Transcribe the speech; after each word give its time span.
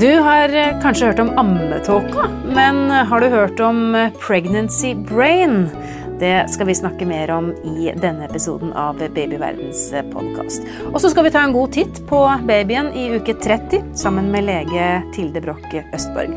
Du 0.00 0.18
har 0.18 0.48
eh, 0.48 0.80
kanskje 0.80 1.06
hørt 1.06 1.18
om 1.18 1.38
ammetåka, 1.38 2.28
men 2.54 2.90
eh, 2.90 3.04
har 3.06 3.20
du 3.20 3.26
hørt 3.26 3.60
om 3.60 3.94
eh, 3.94 4.12
pregnancy 4.26 4.94
brain? 4.94 5.68
Det 6.20 6.46
skal 6.48 6.66
vi 6.66 6.74
snakke 6.74 7.04
mer 7.06 7.30
om 7.30 7.50
i 7.52 7.92
denne 8.00 8.24
episoden 8.24 8.72
av 8.72 8.96
Babyverdens 9.02 9.90
podkast. 10.14 10.64
Og 10.92 10.96
så 11.02 11.10
skal 11.12 11.26
vi 11.26 11.32
ta 11.34 11.42
en 11.44 11.52
god 11.52 11.74
titt 11.76 12.00
på 12.08 12.22
babyen 12.48 12.88
i 12.96 13.10
uke 13.18 13.34
30 13.36 13.92
sammen 13.98 14.30
med 14.32 14.48
lege 14.48 14.88
Tilde 15.12 15.44
Broch 15.44 15.76
Østborg. 15.82 16.32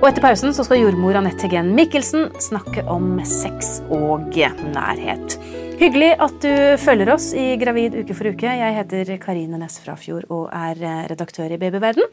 Og 0.00 0.06
etter 0.08 0.24
pausen 0.24 0.56
så 0.56 0.64
skal 0.64 0.80
jordmor 0.80 1.18
Anette 1.20 1.50
Gen 1.52 1.74
Mikkelsen 1.76 2.30
snakke 2.40 2.86
om 2.88 3.18
sex 3.28 3.82
og 3.92 4.30
nærhet. 4.72 5.36
Hyggelig 5.80 6.10
at 6.20 6.42
du 6.44 6.50
følger 6.76 7.08
oss 7.14 7.30
i 7.32 7.54
Gravid 7.56 7.94
uke 8.02 8.12
for 8.12 8.28
uke. 8.28 8.44
Jeg 8.44 8.74
heter 8.76 9.14
Karine 9.22 9.56
Næss 9.56 9.78
Frafjord 9.80 10.26
og 10.28 10.50
er 10.52 10.76
eh, 10.76 10.98
redaktør 11.08 11.48
i 11.54 11.56
Babyverden. 11.56 12.04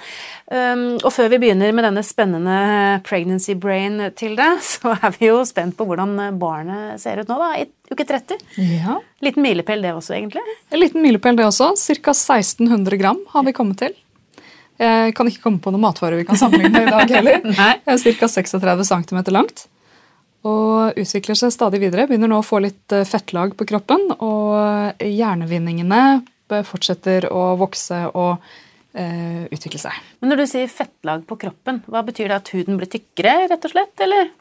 Um, 0.47 0.85
og 1.01 1.09
før 1.11 1.27
vi 1.33 1.41
begynner 1.41 1.75
med 1.75 1.83
denne 1.83 2.05
spennende 2.07 2.55
pregnancy 3.03 3.57
brain 3.59 3.99
til 4.15 4.39
deg, 4.39 4.63
så 4.71 4.95
er 4.95 5.11
vi 5.17 5.27
jo 5.27 5.43
spent 5.43 5.75
på 5.75 5.83
hvordan 5.89 6.15
barnet 6.39 7.03
ser 7.03 7.19
ut 7.19 7.27
nå, 7.27 7.41
da, 7.43 7.51
i 7.59 7.67
uke 7.91 8.07
30. 8.07 8.39
Ja. 8.63 9.01
Liten 9.27 9.43
milepæl 9.43 9.83
det 9.83 9.91
også, 9.99 10.15
egentlig? 10.15 10.47
En 10.71 10.79
liten 10.79 11.03
milepæl 11.03 11.35
det 11.35 11.51
også. 11.51 11.73
Ca. 11.75 12.15
1600 12.15 13.03
gram 13.03 13.19
har 13.35 13.49
vi 13.49 13.57
kommet 13.57 13.83
til. 13.83 13.99
Jeg 14.79 15.11
kan 15.17 15.27
ikke 15.27 15.43
komme 15.43 15.59
på 15.59 15.75
noen 15.75 15.83
matvarer 15.83 16.21
vi 16.21 16.29
kan 16.29 16.39
sammenligne 16.39 16.87
i 16.87 16.93
dag 16.93 17.17
heller. 17.19 17.43
Ca. 17.83 18.31
36 18.31 18.87
cm 18.95 19.25
langt 19.35 19.67
og 20.45 20.99
utvikler 20.99 21.37
seg 21.39 21.53
stadig 21.55 21.81
videre. 21.81 22.07
Begynner 22.09 22.31
nå 22.31 22.41
å 22.41 22.45
få 22.45 22.61
litt 22.63 22.93
eh, 22.95 23.07
fettlag 23.07 23.55
på 23.57 23.67
kroppen, 23.69 24.09
og 24.19 25.01
hjernevinningene 25.03 26.03
fortsetter 26.67 27.27
å 27.33 27.57
vokse 27.59 28.05
og 28.15 28.37
eh, 28.97 29.45
utvikle 29.51 29.81
seg. 29.81 29.95
Men 30.21 30.31
når 30.31 30.43
du 30.43 30.45
sier 30.53 30.71
fettlag 30.71 31.25
på 31.27 31.39
kroppen, 31.41 31.81
hva 31.91 32.03
betyr 32.07 32.31
det 32.31 32.39
at 32.39 32.51
huden 32.55 32.79
blir 32.79 32.91
tykkere, 32.91 33.47
rett 33.51 33.67
og 33.67 33.73
slett, 33.73 33.95
eller? 34.05 34.31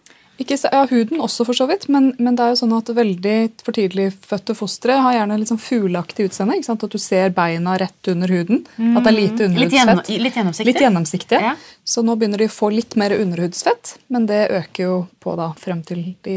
Ikke, 0.43 0.59
ja, 0.61 0.83
Huden 0.91 1.23
også, 1.25 1.47
for 1.49 1.57
så 1.57 1.67
vidt, 1.71 1.87
men, 1.93 2.11
men, 2.19 2.37
det 2.37 2.45
er 2.45 2.55
jo 2.55 2.61
sånn 2.61 2.75
at 2.77 2.91
veldig 2.97 3.37
for 3.65 3.77
tidlig 3.77 4.11
fødte 4.27 4.57
fostre 4.59 4.99
har 5.05 5.19
gjerne 5.19 5.39
litt 5.41 5.53
sånn 5.53 5.63
fugleaktig 5.63 6.29
utseende. 6.29 6.59
ikke 6.59 6.69
sant? 6.69 6.87
At 6.87 6.97
du 6.97 7.01
ser 7.03 7.35
beina 7.37 7.77
rett 7.81 8.13
under 8.13 8.33
huden. 8.33 8.65
Mm. 8.77 8.97
At 8.97 9.07
det 9.07 9.13
er 9.13 9.17
lite 9.17 9.49
underhudsfett. 9.49 10.11
Litt, 10.11 10.25
litt 10.29 10.41
gjennomsiktig. 10.41 10.71
Litt 10.71 10.83
gjennomsiktig. 10.85 11.43
Ja. 11.49 11.55
Så 11.87 12.05
nå 12.05 12.17
begynner 12.19 12.43
de 12.43 12.51
å 12.51 12.57
få 12.57 12.73
litt 12.75 12.99
mer 13.01 13.15
underhudsfett, 13.17 13.97
men 14.13 14.29
det 14.29 14.47
øker 14.59 14.91
jo 14.91 14.99
på 15.23 15.37
da 15.39 15.53
frem 15.61 15.81
til 15.87 16.11
de 16.27 16.37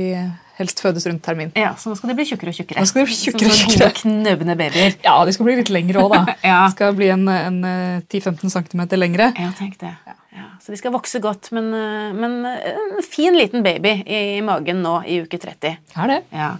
helst 0.59 0.81
fødes 0.83 1.07
rundt 1.07 1.23
termin. 1.23 1.51
Ja, 1.55 1.73
Så 1.79 1.91
nå 1.91 1.97
skal 1.97 2.11
de 2.11 2.17
bli 2.19 2.27
tjukkere 2.27 2.51
og 2.51 2.57
tjukkere. 2.57 2.83
Nå 2.83 2.89
skal 2.89 3.03
de 3.03 3.07
bli 3.09 3.17
tjukkere 3.17 3.51
og 3.51 3.59
tjukkere. 3.61 3.91
Knøbbende 4.01 4.55
babyer. 4.59 4.97
Ja, 5.05 5.15
de 5.25 5.35
skal 5.35 5.47
bli 5.47 5.59
litt 5.61 5.71
lengre 5.73 6.03
òg, 6.03 6.15
da. 6.15 6.37
ja. 6.51 6.61
Skal 6.75 6.95
bli 6.99 7.11
en, 7.15 7.27
en 7.31 7.61
10-15 7.63 8.43
eh, 8.43 8.55
cm 8.57 8.87
lengre. 8.99 9.31
Ja, 9.39 9.53
tenk 9.59 9.79
det. 9.81 9.95
Så 10.69 10.75
de 10.75 10.77
skal 10.83 10.93
vokse 10.93 11.17
godt, 11.17 11.47
men, 11.57 11.71
eh, 11.73 12.11
men 12.13 12.45
eh, 12.45 12.75
en 12.99 13.01
fin 13.01 13.33
liten 13.33 13.63
baby 13.65 14.03
i, 14.05 14.19
i, 14.37 14.41
magen 14.45 14.83
nå 14.85 14.99
i 15.09 15.15
uke 15.23 15.39
30. 15.41 15.79
Er 15.97 16.11
det. 16.11 16.17
Ja. 16.29 16.51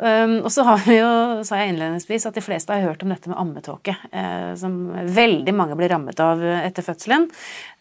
Um, 0.00 0.38
og 0.48 0.48
så 0.48 0.64
har 0.64 0.80
vi 0.86 0.94
jo, 0.96 1.10
sa 1.44 1.58
jeg 1.60 1.74
innledningsvis, 1.74 2.24
at 2.24 2.38
de 2.38 2.40
fleste 2.40 2.72
har 2.72 2.86
hørt 2.88 3.04
om 3.04 3.12
dette 3.12 3.28
med 3.28 3.36
ammetåke, 3.36 3.92
eh, 4.16 4.54
som 4.56 4.78
veldig 5.12 5.52
mange 5.52 5.76
blir 5.76 5.92
rammet 5.92 6.22
av 6.24 6.40
etter 6.40 6.86
fødselen. 6.86 7.28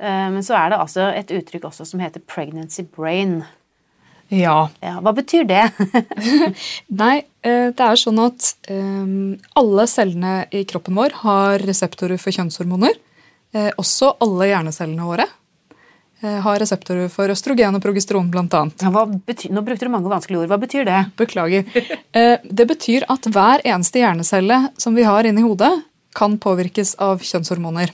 Eh, 0.03 0.27
men 0.35 0.44
så 0.44 0.57
er 0.59 0.73
det 0.73 0.81
altså 0.83 1.07
et 1.16 1.31
uttrykk 1.31 1.69
også 1.72 1.88
som 1.88 2.03
heter 2.03 2.27
pregnancy 2.27 2.83
brain. 2.83 3.38
Ja. 4.35 4.67
ja 4.83 5.00
hva 5.00 5.16
betyr 5.16 5.47
det? 5.47 5.63
Nei, 7.02 7.16
eh, 7.39 7.72
det 7.72 7.88
er 7.88 8.03
sånn 8.03 8.19
at 8.27 8.52
um, 8.67 9.38
alle 9.63 9.88
cellene 9.88 10.41
i 10.52 10.67
kroppen 10.67 11.00
vår 11.00 11.22
har 11.23 11.63
reseptorer 11.72 12.19
for 12.19 12.35
kjønnshormoner. 12.35 13.00
Eh, 13.55 13.72
også 13.80 14.17
alle 14.22 14.52
hjernecellene 14.52 15.07
våre. 15.07 15.31
Eh, 16.22 16.39
har 16.44 16.59
reseptorer 16.59 17.08
for 17.08 17.31
østrogen 17.31 17.78
og 17.78 17.84
progesteron 17.84 18.28
bl.a. 18.31 18.64
Ja, 18.81 18.89
nå 18.92 19.62
brukte 19.63 19.88
du 19.88 19.91
mange 19.94 20.12
vanskelige 20.12 20.41
ord. 20.41 20.50
Hva 20.52 20.57
betyr 20.59 20.84
det? 20.88 21.00
Beklager. 21.19 21.63
Eh, 22.12 22.41
det 22.44 22.66
betyr 22.66 23.06
at 23.13 23.28
hver 23.30 23.62
eneste 23.63 24.02
hjernecelle 24.02 24.57
som 24.81 24.96
vi 24.97 25.06
har 25.07 25.28
inni 25.30 25.46
hodet, 25.46 25.69
kan 26.18 26.40
påvirkes 26.41 26.96
av 27.00 27.22
kjønnshormoner. 27.24 27.94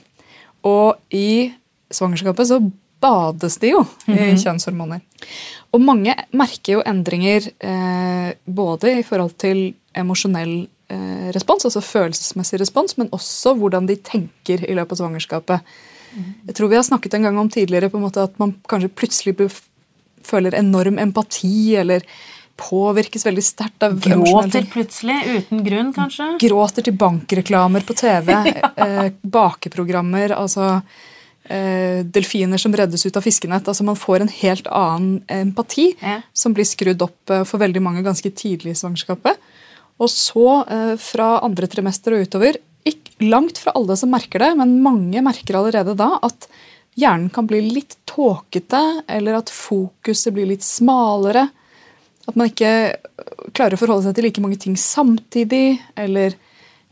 Og 0.66 0.96
i 1.14 1.52
svangerskapet 1.92 2.48
så 2.48 2.58
bades 3.04 3.58
de 3.60 3.74
jo 3.74 3.82
i 4.08 4.16
mhm. 4.16 4.38
kjønnshormoner. 4.40 5.02
Og 5.76 5.84
mange 5.84 6.16
merker 6.32 6.78
jo 6.78 6.84
endringer 6.88 7.50
eh, 7.60 8.30
både 8.48 8.96
i 9.02 9.04
forhold 9.06 9.36
til 9.38 9.68
emosjonell 9.94 10.64
respons, 11.34 11.64
altså 11.66 11.80
følelsesmessig 11.82 12.60
respons, 12.62 12.94
men 12.96 13.08
også 13.14 13.56
hvordan 13.58 13.88
de 13.88 13.96
tenker 14.06 14.62
i 14.62 14.74
løpet 14.78 14.94
av 14.94 15.00
svangerskapet. 15.00 15.78
Jeg 16.46 16.56
tror 16.58 16.70
vi 16.72 16.78
har 16.78 16.86
snakket 16.86 17.16
en 17.18 17.28
gang 17.28 17.38
om 17.38 17.50
tidligere 17.52 17.90
på 17.92 18.00
en 18.00 18.06
måte 18.06 18.24
at 18.24 18.38
man 18.42 18.54
kanskje 18.70 18.92
plutselig 18.92 19.50
føler 20.26 20.56
enorm 20.58 20.98
empati 21.02 21.76
eller 21.78 22.06
påvirkes 22.56 23.26
veldig 23.26 23.44
sterkt 23.44 23.84
av 23.84 23.98
Gråter 24.00 24.64
plutselig, 24.72 25.18
uten 25.28 25.60
grunn, 25.66 25.92
kanskje? 25.96 26.30
Gråter 26.40 26.86
til 26.86 26.96
bankreklamer 26.96 27.84
på 27.86 27.96
TV. 27.98 28.32
ja. 28.32 28.70
eh, 28.86 29.10
bakeprogrammer. 29.20 30.32
altså 30.36 30.80
eh, 31.44 32.00
Delfiner 32.04 32.60
som 32.60 32.74
reddes 32.76 33.06
ut 33.06 33.16
av 33.16 33.26
fiskenett. 33.26 33.68
altså 33.68 33.84
Man 33.84 33.98
får 34.00 34.24
en 34.24 34.32
helt 34.40 34.70
annen 34.72 35.20
empati 35.28 35.90
ja. 36.00 36.20
som 36.32 36.56
blir 36.56 36.68
skrudd 36.68 37.04
opp 37.04 37.30
eh, 37.30 37.44
for 37.44 37.62
veldig 37.62 37.82
mange 37.84 38.04
ganske 38.06 38.32
tidlig 38.32 38.72
i 38.72 38.80
svangerskapet. 38.80 39.36
Og 40.00 40.10
så, 40.12 40.48
eh, 40.68 40.94
fra 41.00 41.36
andre 41.44 41.68
trimester 41.72 42.16
og 42.16 42.26
utover, 42.26 42.58
langt 43.22 43.58
fra 43.58 43.74
alle 43.76 43.96
som 43.96 44.10
merker 44.12 44.42
det, 44.42 44.52
men 44.58 44.78
mange 44.84 45.22
merker 45.24 45.58
allerede 45.58 45.96
da 45.98 46.16
at 46.26 46.48
hjernen 46.96 47.30
kan 47.32 47.48
bli 47.48 47.60
litt 47.64 47.98
tåkete, 48.08 48.82
eller 49.08 49.38
at 49.40 49.52
fokuset 49.52 50.34
blir 50.34 50.48
litt 50.48 50.64
smalere. 50.64 51.46
At 52.26 52.36
man 52.36 52.50
ikke 52.50 52.96
klarer 53.56 53.76
å 53.76 53.80
forholde 53.80 54.08
seg 54.08 54.16
til 54.16 54.28
like 54.28 54.44
mange 54.44 54.60
ting 54.60 54.76
samtidig, 54.80 55.78
eller 55.96 56.36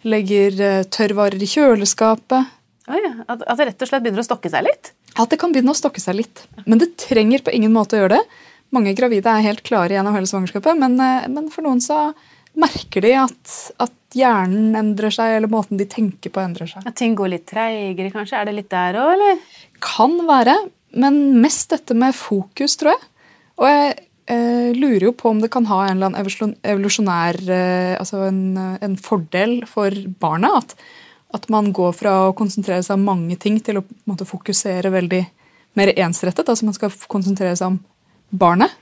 legger 0.05 0.61
eh, 0.61 0.83
tørrvarer 0.93 1.41
i 1.41 1.49
kjøleskapet. 1.49 2.53
Oi, 2.93 3.01
at, 3.25 3.41
at 3.41 3.57
det 3.57 3.71
rett 3.71 3.84
og 3.87 3.89
slett 3.89 4.05
begynner 4.05 4.21
å 4.21 4.27
stokke 4.27 4.53
seg 4.53 4.67
litt? 4.67 4.93
At 5.17 5.31
det 5.33 5.39
kan 5.41 5.55
begynne 5.55 5.73
å 5.73 5.79
stokke 5.79 6.03
seg 6.03 6.19
litt. 6.19 6.45
Men 6.69 6.83
det 6.83 6.93
trenger 7.01 7.45
på 7.45 7.55
ingen 7.57 7.73
måte 7.73 7.97
å 7.97 8.03
gjøre 8.03 8.19
det. 8.19 8.43
Mange 8.75 8.93
gravide 8.99 9.31
er 9.31 9.47
helt 9.47 9.63
klare 9.65 9.97
gjennom 9.97 10.17
hele 10.17 10.29
svangerskapet, 10.29 10.77
men, 10.79 10.99
eh, 11.01 11.29
men 11.33 11.49
for 11.55 11.65
noen 11.65 11.81
så 11.81 12.11
merker 12.60 13.04
de 13.04 13.12
at, 13.19 13.54
at 13.82 13.94
hjernen 14.15 14.76
endrer 14.78 15.12
seg, 15.15 15.37
eller 15.37 15.50
måten 15.50 15.78
de 15.81 15.87
tenker 15.91 16.32
på, 16.32 16.42
endrer 16.42 16.70
seg. 16.70 16.87
At 16.87 16.97
ting 16.98 17.16
går 17.19 17.32
litt 17.32 17.47
treigere, 17.50 18.12
kanskje? 18.15 18.41
Er 18.41 18.48
det 18.48 18.56
litt 18.59 18.70
der 18.72 18.98
òg, 19.00 19.12
eller? 19.16 19.44
Kan 19.82 20.16
være, 20.28 20.56
men 21.00 21.20
mest 21.42 21.75
dette 21.75 21.97
med 21.98 22.15
fokus, 22.16 22.78
tror 22.81 22.94
jeg. 22.94 23.09
Og 23.60 23.70
jeg 23.70 23.94
eh, 24.34 24.70
lurer 24.75 25.09
jo 25.09 25.15
på 25.19 25.31
om 25.31 25.41
det 25.42 25.50
kan 25.54 25.66
ha 25.70 25.84
en 25.84 25.97
eller 25.97 26.10
annen 26.10 26.54
evolusjonær 26.66 27.38
eh, 27.54 27.94
Altså 28.00 28.25
en, 28.26 28.56
en, 28.82 28.97
fordel 28.98 29.60
for 29.71 29.94
barna. 30.21 30.56
At, 30.62 30.75
at, 31.34 31.48
man 31.54 31.72
går 31.75 31.94
fra 31.98 32.16
å 32.28 32.36
konsentrere 32.38 32.82
seg 32.86 32.98
om 32.98 33.09
mange 33.10 33.38
ting 33.41 33.60
til 33.62 33.81
å 33.81 33.86
måte, 34.10 34.26
fokusere 34.28 34.94
veldig 34.94 35.22
mer 35.78 35.94
ensrettet. 35.98 36.48
Altså 36.48 36.66
man 36.66 36.76
skal 36.76 36.94
konsentrere 37.10 37.54
seg 37.59 37.75
om 37.75 37.81
barnet. 38.34 38.75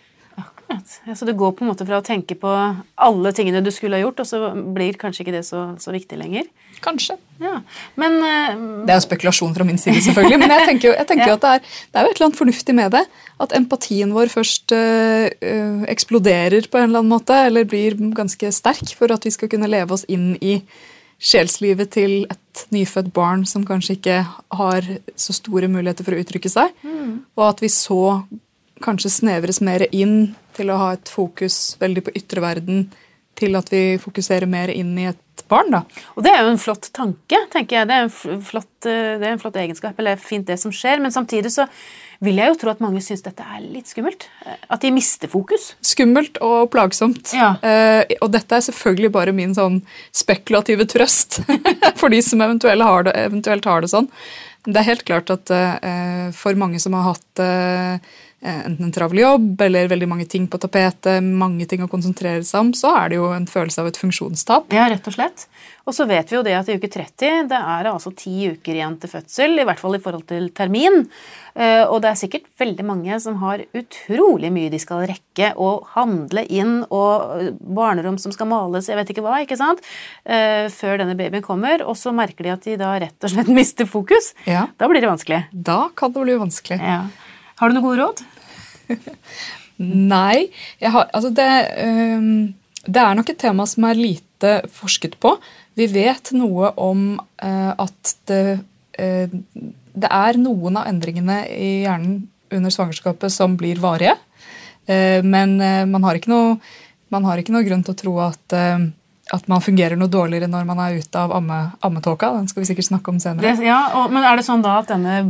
Ja, 1.07 1.15
så 1.19 1.27
du 1.29 1.33
går 1.37 1.55
på 1.57 1.65
en 1.65 1.71
måte 1.73 1.87
fra 1.89 2.01
å 2.01 2.05
tenke 2.07 2.37
på 2.39 2.51
alle 2.51 3.33
tingene 3.37 3.63
du 3.65 3.71
skulle 3.75 3.99
ha 3.99 4.05
gjort, 4.05 4.23
og 4.23 4.29
så 4.29 4.53
blir 4.75 4.99
kanskje 5.01 5.25
ikke 5.25 5.35
det 5.35 5.45
så, 5.49 5.65
så 5.83 5.95
viktig 5.95 6.19
lenger? 6.21 6.47
Kanskje. 6.83 7.17
Ja. 7.43 7.59
Men, 8.01 8.19
uh, 8.23 8.85
det 8.87 8.95
er 8.95 9.01
jo 9.01 9.07
spekulasjon 9.07 9.55
fra 9.57 9.67
min 9.69 9.81
side, 9.81 10.03
selvfølgelig. 10.07 10.39
men 10.43 10.55
jeg 10.55 10.69
tenker 10.71 10.91
jo, 10.91 10.95
jeg 10.99 11.09
tenker 11.11 11.27
ja. 11.27 11.35
jo 11.35 11.39
at 11.39 11.45
det 11.45 11.53
er, 11.57 11.67
det 11.67 12.01
er, 12.01 12.07
jo 12.07 12.13
et 12.13 12.17
eller 12.17 12.29
annet 12.29 12.41
fornuftig 12.41 12.77
med 12.79 12.95
det. 12.97 13.03
At 13.43 13.57
empatien 13.59 14.15
vår 14.17 14.33
først 14.33 14.75
uh, 14.77 15.27
uh, 15.29 15.85
eksploderer 15.93 16.71
på 16.71 16.81
en 16.81 16.91
eller 16.91 17.03
annen 17.03 17.15
måte, 17.15 17.37
eller 17.51 17.69
blir 17.69 17.99
ganske 18.17 18.55
sterk 18.55 18.97
for 18.99 19.15
at 19.15 19.29
vi 19.29 19.35
skal 19.35 19.53
kunne 19.53 19.71
leve 19.71 19.99
oss 19.99 20.07
inn 20.11 20.33
i 20.41 20.61
sjelslivet 21.23 21.93
til 21.95 22.25
et 22.31 22.65
nyfødt 22.75 23.13
barn 23.15 23.45
som 23.47 23.67
kanskje 23.67 23.95
ikke 23.99 24.17
har 24.59 24.89
så 25.15 25.35
store 25.37 25.71
muligheter 25.71 26.07
for 26.07 26.17
å 26.17 26.23
uttrykke 26.23 26.51
seg. 26.51 26.73
Mm. 26.83 27.21
Og 27.39 27.45
at 27.47 27.63
vi 27.63 27.71
så 27.71 28.03
kanskje 28.85 29.13
snevres 29.15 29.63
mer 29.65 29.87
inn 29.91 30.35
til 30.57 30.73
å 30.73 30.79
ha 30.81 30.93
et 30.97 31.09
fokus 31.13 31.77
veldig 31.81 32.07
på 32.07 32.17
ytre 32.19 32.45
verden, 32.45 32.87
til 33.39 33.57
at 33.57 33.71
vi 33.73 33.97
fokuserer 34.01 34.51
mer 34.51 34.71
inn 34.75 34.93
i 35.01 35.09
et 35.11 35.45
barn. 35.49 35.71
da. 35.71 35.83
Og 36.17 36.23
Det 36.25 36.33
er 36.33 36.43
jo 36.43 36.53
en 36.53 36.61
flott 36.61 36.91
tanke. 36.93 37.39
tenker 37.51 37.81
jeg. 37.81 37.89
Det 37.89 37.95
er 37.97 38.07
en 38.07 38.43
flott, 38.43 38.87
eh, 38.87 39.19
det 39.19 39.27
er 39.27 39.33
en 39.33 39.43
flott 39.43 39.57
egenskap, 39.57 39.99
eller 39.99 40.17
fint 40.17 40.47
det 40.47 40.59
som 40.61 40.71
skjer. 40.71 41.01
Men 41.01 41.11
samtidig 41.11 41.51
så 41.53 41.67
vil 42.23 42.39
jeg 42.39 42.53
jo 42.53 42.59
tro 42.61 42.71
at 42.71 42.81
mange 42.81 43.03
syns 43.03 43.25
dette 43.25 43.43
er 43.43 43.61
litt 43.61 43.91
skummelt. 43.91 44.29
At 44.71 44.81
de 44.85 44.93
mister 44.95 45.29
fokus. 45.29 45.75
Skummelt 45.83 46.39
og 46.41 46.71
plagsomt. 46.71 47.33
Ja. 47.35 47.57
Eh, 47.63 48.05
og 48.21 48.31
dette 48.33 48.53
er 48.57 48.65
selvfølgelig 48.69 49.13
bare 49.13 49.35
min 49.35 49.55
sånn 49.55 49.83
spekulative 50.13 50.87
trøst 50.87 51.43
for 52.01 52.09
de 52.09 52.23
som 52.23 52.41
eventuelt 52.41 52.83
har 52.83 53.09
det, 53.09 53.17
eventuelt 53.27 53.65
har 53.65 53.83
det 53.83 53.91
sånn. 53.91 54.11
Det 54.63 54.79
er 54.79 54.87
helt 54.93 55.05
klart 55.05 55.33
at 55.35 55.51
eh, 55.51 56.29
for 56.39 56.55
mange 56.55 56.79
som 56.79 56.95
har 56.95 57.09
hatt 57.11 57.43
eh, 57.43 58.13
enten 58.43 58.89
en 58.89 58.95
travel 58.95 59.23
jobb 59.23 59.61
eller 59.63 59.91
veldig 59.93 60.09
mange 60.11 60.27
ting 60.27 60.49
på 60.51 60.59
tapetet, 60.63 61.23
mange 61.23 61.67
ting 61.71 61.85
å 61.85 61.91
konsentrere 61.91 62.43
seg 62.47 62.67
om, 62.67 62.73
så 62.75 62.91
er 62.99 63.13
det 63.13 63.21
jo 63.21 63.31
en 63.35 63.47
følelse 63.47 63.85
av 63.85 63.91
et 63.93 64.01
funksjonstap. 64.01 64.73
Ja, 64.75 64.89
rett 64.91 65.07
og 65.07 65.15
slett. 65.15 65.47
Og 65.87 65.95
så 65.97 66.07
vet 66.07 66.31
vi 66.31 66.37
jo 66.37 66.43
det 66.47 66.55
at 66.55 66.69
i 66.71 66.77
uke 66.79 66.91
30 66.91 67.49
det 67.51 67.59
er 67.59 67.89
altså 67.91 68.13
ti 68.15 68.53
uker 68.55 68.77
igjen 68.77 68.99
til 69.03 69.11
fødsel, 69.11 69.57
i 69.59 69.67
hvert 69.67 69.81
fall 69.83 69.97
i 69.99 70.03
forhold 70.03 70.27
til 70.31 70.49
termin. 70.55 71.07
Eh, 71.55 71.83
og 71.83 72.01
det 72.05 72.13
er 72.13 72.21
sikkert 72.21 72.47
veldig 72.61 72.87
mange 72.87 73.19
som 73.23 73.41
har 73.43 73.65
utrolig 73.75 74.53
mye 74.55 74.71
de 74.73 74.81
skal 74.83 75.05
rekke 75.11 75.53
å 75.59 75.73
handle 75.97 76.45
inn, 76.47 76.81
og 76.91 77.59
barnerom 77.63 78.19
som 78.23 78.35
skal 78.35 78.51
males, 78.51 78.91
jeg 78.91 78.99
vet 78.99 79.11
ikke 79.15 79.27
hva, 79.27 79.41
ikke 79.43 79.59
sant, 79.59 79.83
eh, 80.23 80.69
før 80.73 81.03
denne 81.03 81.19
babyen 81.19 81.45
kommer. 81.45 81.83
Og 81.87 81.99
så 81.99 82.15
merker 82.15 82.47
de 82.47 82.55
at 82.55 82.67
de 82.69 82.79
da 82.81 82.95
rett 83.03 83.27
og 83.27 83.35
slett 83.35 83.51
mister 83.61 83.91
fokus. 83.91 84.33
Ja. 84.47 84.69
Da 84.79 84.91
blir 84.91 85.03
det 85.03 85.11
vanskelig. 85.11 85.45
Da 85.53 85.85
kan 85.99 86.15
det 86.15 86.27
bli 86.27 86.39
vanskelig. 86.43 86.79
Ja. 86.79 87.03
Har 87.63 87.71
du 87.71 87.77
noen 87.77 87.85
gode 87.87 88.03
råd? 88.03 88.21
Nei. 90.13 90.49
Har, 90.83 91.05
altså 91.15 91.29
det, 91.31 91.51
um, 91.79 92.49
det, 92.83 92.99
er 92.99 93.15
nok 93.15 93.29
et 93.31 93.39
tema 93.39 93.67
som 93.71 93.87
er 93.87 94.01
lite 94.01 94.57
forsket 94.75 95.15
på. 95.23 95.37
Vi 95.79 95.87
vet 95.93 96.33
noe 96.35 96.73
om 96.83 97.05
uh, 97.23 97.71
at 97.71 98.15
det, 98.27 98.41
uh, 98.99 99.37
det 99.95 100.11
er 100.11 100.41
noen 100.43 100.81
av 100.81 100.91
endringene 100.91 101.45
i 101.55 101.71
hjernen 101.85 102.25
under 102.51 102.75
svangerskapet 102.75 103.31
som 103.31 103.55
blir 103.61 103.79
varige. 103.79 104.17
Uh, 104.91 105.23
men 105.23 105.55
man 105.63 106.09
har, 106.09 106.19
noe, 106.35 106.59
man, 107.15 107.31
har 107.31 107.39
ikke 107.39 107.55
noe, 107.55 107.63
grunn 107.69 107.87
til 107.87 107.95
å 107.95 108.01
tro 108.03 108.17
at 108.27 108.59
at 109.33 109.47
man 109.49 109.63
fungerer 109.65 109.97
noe 109.97 110.13
dårligere 110.13 110.49
når 110.51 110.67
man 110.69 110.81
er 110.85 110.99
ute 111.01 111.17
av 111.17 111.31
amme, 111.33 111.59
ammetåka. 111.85 112.29
Den 112.37 112.49
skal 112.51 112.63
vi 112.63 112.69
sikkert 112.69 112.91
snakke 112.91 113.13
om 113.15 113.21
senere. 113.23 113.55
Det, 113.57 113.65
ja, 113.65 113.79
og, 113.97 114.11
Men 114.13 114.27
er 114.29 114.37
det 114.37 114.45
sånn 114.45 114.65
da 114.65 114.75
at 114.83 114.91
denne 114.93 115.23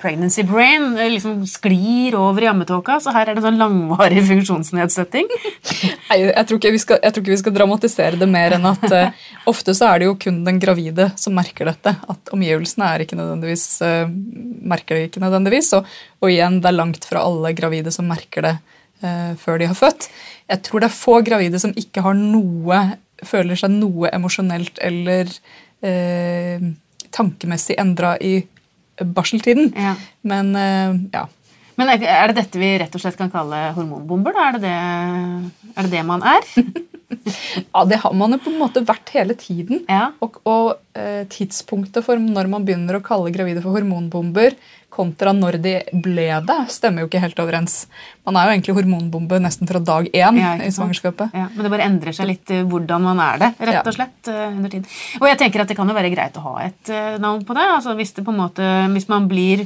pregnancy 0.00 0.44
brain 0.48 0.94
eh, 0.96 1.10
liksom 1.12 1.42
sklir 1.48 2.16
over 2.16 2.46
i 2.46 2.48
ammetåka? 2.48 2.96
Så 3.04 3.12
her 3.12 3.28
er 3.28 3.36
det 3.36 3.44
sånn 3.44 3.60
langvarig 3.60 4.24
funksjonsnedsetting? 4.30 5.28
Nei, 5.28 6.18
jeg 6.30 6.46
tror, 6.48 6.62
skal, 6.80 7.02
jeg 7.04 7.12
tror, 7.12 7.26
ikke 7.26 7.34
vi 7.34 7.42
skal, 7.42 7.56
dramatisere 7.58 8.22
det 8.22 8.30
mer 8.32 8.56
enn 8.56 8.64
at 8.70 8.88
uh, 8.88 9.28
ofte 9.52 9.76
så 9.76 9.90
er 9.90 10.00
det 10.00 10.08
jo 10.08 10.16
kun 10.24 10.40
den 10.48 10.62
gravide 10.62 11.10
som 11.20 11.36
merker 11.36 11.68
dette. 11.68 11.92
At 12.08 12.32
omgivelsene 12.32 12.88
er 12.88 13.04
ikke 13.04 13.20
nødvendigvis, 13.20 13.68
uh, 13.84 14.08
merker 14.72 14.96
det 14.96 15.10
ikke 15.10 15.24
nødvendigvis. 15.26 15.74
Og, 15.76 15.94
og, 16.22 16.30
igjen, 16.32 16.62
det 16.64 16.72
er 16.72 16.80
langt 16.80 17.04
fra 17.04 17.26
alle 17.28 17.52
gravide 17.58 17.92
som 17.92 18.08
merker 18.08 18.48
det 18.48 18.58
før 19.42 19.56
de 19.58 19.66
har 19.66 19.74
født. 19.74 20.04
Jeg 20.46 20.62
tror 20.62 20.78
det 20.78 20.86
er 20.86 20.94
få 20.94 21.16
gravide 21.26 21.58
som 21.58 21.72
ikke 21.74 22.04
har 22.04 22.14
noe 22.14 22.76
føler 23.28 23.58
seg 23.58 23.74
noe 23.74 24.10
emosjonelt 24.12 24.80
eller 24.82 25.30
eh, 25.84 26.64
tankemessig 27.12 27.76
endra 27.80 28.16
i 28.20 28.40
barseltiden. 29.02 29.72
Ja. 29.76 29.94
Men 30.28 30.52
eh, 30.58 30.98
ja. 31.14 31.28
Men 31.80 31.88
er 31.94 32.28
det 32.30 32.36
dette 32.36 32.60
vi 32.60 32.74
rett 32.78 32.94
og 32.94 33.00
slett 33.00 33.16
kan 33.16 33.32
kalle 33.32 33.70
hormonbomber? 33.76 34.34
da? 34.36 34.48
Er 34.50 34.58
det 34.58 34.62
det, 34.66 34.72
er 35.72 35.86
det, 35.86 35.92
det 35.94 36.02
man 36.06 36.24
er? 36.26 36.44
ja, 37.72 37.84
det 37.88 38.02
har 38.02 38.16
man 38.16 38.36
jo 38.36 38.42
på 38.44 38.52
en 38.52 38.60
måte 38.60 38.84
vært 38.86 39.12
hele 39.16 39.36
tiden. 39.40 39.80
Ja. 39.88 40.10
Og, 40.22 40.36
og 40.44 40.81
tidspunktet 41.32 42.04
for 42.04 42.20
når 42.20 42.50
man 42.52 42.64
begynner 42.68 42.98
å 42.98 43.04
kalle 43.04 43.32
gravide 43.32 43.62
for 43.64 43.72
hormonbomber, 43.72 44.52
kontra 44.92 45.32
når 45.34 45.58
de 45.62 45.74
ble 46.04 46.28
det, 46.44 46.58
stemmer 46.72 47.04
jo 47.04 47.08
ikke 47.08 47.22
helt 47.22 47.38
overens. 47.42 47.86
Man 48.26 48.36
er 48.38 48.46
jo 48.46 48.54
egentlig 48.54 48.74
hormonbombe 48.76 49.38
nesten 49.42 49.68
fra 49.68 49.80
dag 49.82 50.06
én 50.12 50.38
ja, 50.38 50.52
i 50.62 50.70
svangerskapet. 50.74 51.32
Ja, 51.34 51.48
men 51.54 51.64
det 51.64 51.72
bare 51.72 51.86
endrer 51.88 52.14
seg 52.14 52.28
litt 52.28 52.52
eh, 52.52 52.62
hvordan 52.68 53.02
man 53.06 53.22
er 53.24 53.40
det, 53.40 53.50
rett 53.70 53.88
og 53.88 53.96
slett. 53.96 54.18
Ja. 54.28 54.44
Eh, 54.50 54.52
under 54.52 54.72
tid. 54.72 54.86
Og 55.18 55.26
jeg 55.30 55.40
tenker 55.40 55.64
at 55.64 55.72
det 55.72 55.78
kan 55.78 55.88
jo 55.88 55.96
være 55.96 56.12
greit 56.12 56.36
å 56.38 56.44
ha 56.44 56.54
et 56.66 56.92
navn 57.22 57.42
på 57.48 57.56
det. 57.56 57.64
altså 57.78 57.96
Hvis, 57.98 58.12
det 58.18 58.26
på 58.26 58.34
en 58.34 58.42
måte, 58.42 58.68
hvis 58.92 59.08
man 59.10 59.26
blir 59.30 59.64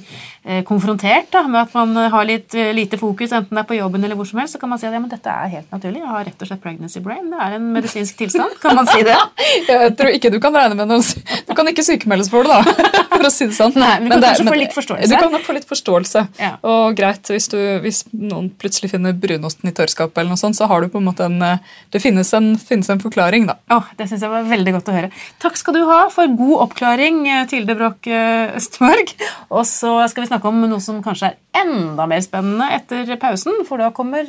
konfrontert 0.69 1.33
da, 1.35 1.43
med 1.51 1.65
at 1.65 1.75
man 1.75 2.13
har 2.15 2.29
litt 2.29 2.55
lite 2.55 2.99
fokus, 3.01 3.35
enten 3.35 3.59
det 3.59 3.65
er 3.65 3.69
på 3.69 3.79
jobben 3.81 4.07
eller 4.07 4.19
hvor 4.19 4.29
som 4.29 4.41
helst, 4.41 4.57
så 4.57 4.63
kan 4.63 4.71
man 4.71 4.81
si 4.81 4.87
at 4.89 4.95
ja, 4.95 5.03
men 5.03 5.11
dette 5.11 5.33
er 5.33 5.53
helt 5.59 5.75
naturlig. 5.75 6.01
Jeg 6.05 6.13
har 6.13 6.27
rett 6.31 6.47
og 6.47 6.51
slett 6.51 6.63
pregnancy 6.63 7.03
brain. 7.03 7.27
Det 7.33 7.43
er 7.43 7.59
en 7.59 7.71
medisinsk 7.75 8.23
tilstand. 8.23 8.57
Kan 8.63 8.79
man 8.79 8.89
si 8.89 9.03
det? 9.07 9.19
jeg 9.73 9.97
tror 9.99 10.15
ikke 10.15 10.33
du 10.33 10.39
kan 10.43 10.55
regne 10.55 10.79
med 10.79 10.95
noe 10.95 11.03
Du 11.47 11.53
kan 11.57 11.69
ikke 11.71 11.85
sykemeldes 11.87 12.31
for 12.33 12.47
det, 12.47 12.55
da. 12.55 12.63
For 13.17 13.25
å 13.25 13.33
si 13.33 13.47
det 13.49 13.57
sånn. 13.57 13.73
Nei, 13.81 13.95
men 14.03 14.11
du 14.11 14.17
kan 14.19 14.25
kanskje 14.27 14.45
få 14.45 14.57
litt 14.61 14.75
forståelse 14.77 15.17
du 15.17 15.25
kan 15.25 15.33
nok 15.33 15.47
få 15.47 15.57
litt 15.57 15.69
forståelse. 15.69 16.23
Ja. 16.41 16.51
Og 16.67 16.97
greit, 16.99 17.29
hvis, 17.33 17.49
du, 17.53 17.59
hvis, 17.85 18.03
noen 18.13 18.51
plutselig 18.61 18.93
finner 18.93 19.17
brunosten 19.17 19.71
i 19.71 19.75
tørrskapet, 19.77 20.19
eller 20.21 20.35
noe 20.35 20.41
sånt, 20.41 20.59
så 20.59 20.69
har 20.71 20.83
du 20.83 20.91
på 20.93 21.01
en 21.01 21.09
måte 21.09 21.27
en 21.27 21.41
eh, 21.45 21.63
Det 21.93 22.03
finnes 22.03 22.29
en, 22.37 22.53
finnes 22.61 22.89
en 22.93 23.03
forklaring, 23.03 23.49
da. 23.51 23.59
Oh, 23.73 23.89
det 23.99 24.09
syns 24.11 24.25
jeg 24.25 24.33
var 24.33 24.47
veldig 24.49 24.77
godt 24.77 24.91
å 24.93 24.97
høre. 24.97 25.11
Takk 25.43 25.59
skal 25.61 25.79
du 25.79 25.83
ha 25.89 26.01
for 26.13 26.37
god 26.39 26.57
oppklaring, 26.69 27.25
eh, 27.31 27.47
Tilde 27.51 27.79
Broch 27.79 28.11
eh, 28.11 28.57
Østmark. 28.59 29.15
Og 29.51 29.65
så 29.69 29.99
skal 30.13 30.27
vi 30.27 30.31
snakke 30.33 30.51
om 30.51 30.63
noe 30.67 30.83
som 30.85 31.03
kanskje 31.05 31.33
er 31.33 31.65
enda 31.65 32.07
mer 32.09 32.23
spennende 32.25 32.69
etter 32.77 33.17
pausen, 33.21 33.63
for 33.69 33.81
da 33.81 33.93
kommer, 33.97 34.29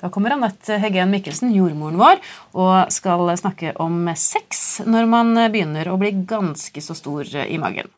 da 0.00 0.10
kommer 0.12 0.34
Anette 0.34 0.76
Heggen 0.82 1.12
Mikkelsen, 1.12 1.54
jordmoren 1.56 2.00
vår, 2.00 2.20
og 2.58 2.92
skal 2.92 3.32
snakke 3.40 3.76
om 3.82 4.10
sex 4.16 4.82
når 4.84 5.08
man 5.08 5.36
begynner 5.52 5.88
å 5.88 6.00
bli 6.00 6.12
ganske 6.28 6.84
så 6.84 6.96
stor 6.96 7.30
i 7.46 7.60
magen. 7.60 7.88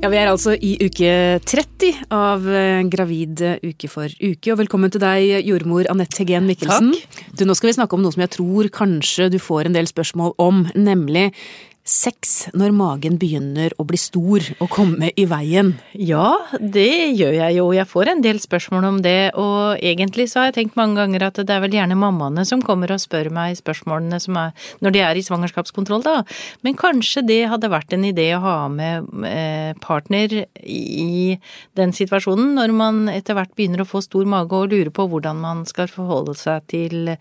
Ja, 0.00 0.08
Vi 0.08 0.16
er 0.16 0.30
altså 0.30 0.54
i 0.56 0.78
uke 0.80 1.08
30 1.44 2.06
av 2.16 2.46
eh, 2.48 2.80
Gravid 2.88 3.42
uke 3.60 3.88
for 3.92 4.08
uke. 4.08 4.48
Og 4.48 4.56
velkommen 4.62 4.88
til 4.88 5.02
deg, 5.02 5.44
jordmor 5.44 5.84
Anette 5.92 6.22
Hegen 6.22 6.48
Mikkelsen. 6.48 6.94
Takk. 6.96 7.18
Du, 7.36 7.44
nå 7.44 7.52
skal 7.52 7.68
vi 7.68 7.74
snakke 7.76 7.98
om 7.98 8.06
noe 8.06 8.14
som 8.14 8.24
jeg 8.24 8.32
tror 8.32 8.70
kanskje 8.72 9.28
du 9.28 9.36
får 9.36 9.68
en 9.68 9.76
del 9.76 9.90
spørsmål 9.90 10.32
om, 10.40 10.62
nemlig 10.72 11.26
sex 11.90 12.48
når 12.54 12.72
magen 12.76 13.16
begynner 13.20 13.74
å 13.80 13.84
bli 13.88 13.98
stor 13.98 14.44
og 14.60 14.70
komme 14.72 15.10
i 15.18 15.24
veien? 15.28 15.72
Ja, 15.98 16.36
det 16.60 17.10
gjør 17.18 17.34
jeg 17.34 17.56
jo. 17.58 17.66
Jeg 17.74 17.88
får 17.90 18.12
en 18.12 18.22
del 18.24 18.38
spørsmål 18.42 18.86
om 18.86 19.00
det. 19.04 19.32
Og 19.40 19.80
egentlig 19.82 20.28
så 20.30 20.40
har 20.40 20.50
jeg 20.50 20.58
tenkt 20.60 20.78
mange 20.78 21.00
ganger 21.00 21.26
at 21.26 21.40
det 21.42 21.54
er 21.54 21.64
vel 21.64 21.74
gjerne 21.74 21.98
mammaene 21.98 22.44
som 22.48 22.62
kommer 22.64 22.92
og 22.94 23.02
spør 23.02 23.32
meg 23.34 23.58
spørsmålene 23.58 24.20
som 24.22 24.38
er 24.38 24.54
når 24.84 24.94
de 24.94 25.02
er 25.04 25.18
i 25.18 25.24
svangerskapskontroll, 25.26 26.04
da. 26.06 26.22
Men 26.66 26.78
kanskje 26.78 27.24
det 27.26 27.40
hadde 27.50 27.72
vært 27.72 27.94
en 27.96 28.06
idé 28.06 28.28
å 28.36 28.42
ha 28.44 28.56
med 28.72 29.10
eh, 29.26 29.72
partner 29.82 30.36
i 30.62 31.36
den 31.78 31.94
situasjonen, 31.96 32.54
når 32.58 32.74
man 32.76 33.02
etter 33.10 33.36
hvert 33.36 33.54
begynner 33.58 33.82
å 33.82 33.88
få 33.88 34.02
stor 34.04 34.28
mage 34.30 34.56
og 34.56 34.70
lurer 34.70 34.92
på 34.94 35.08
hvordan 35.10 35.42
man 35.42 35.64
skal 35.68 35.90
forholde 35.90 36.36
seg 36.38 36.64
til, 36.70 37.14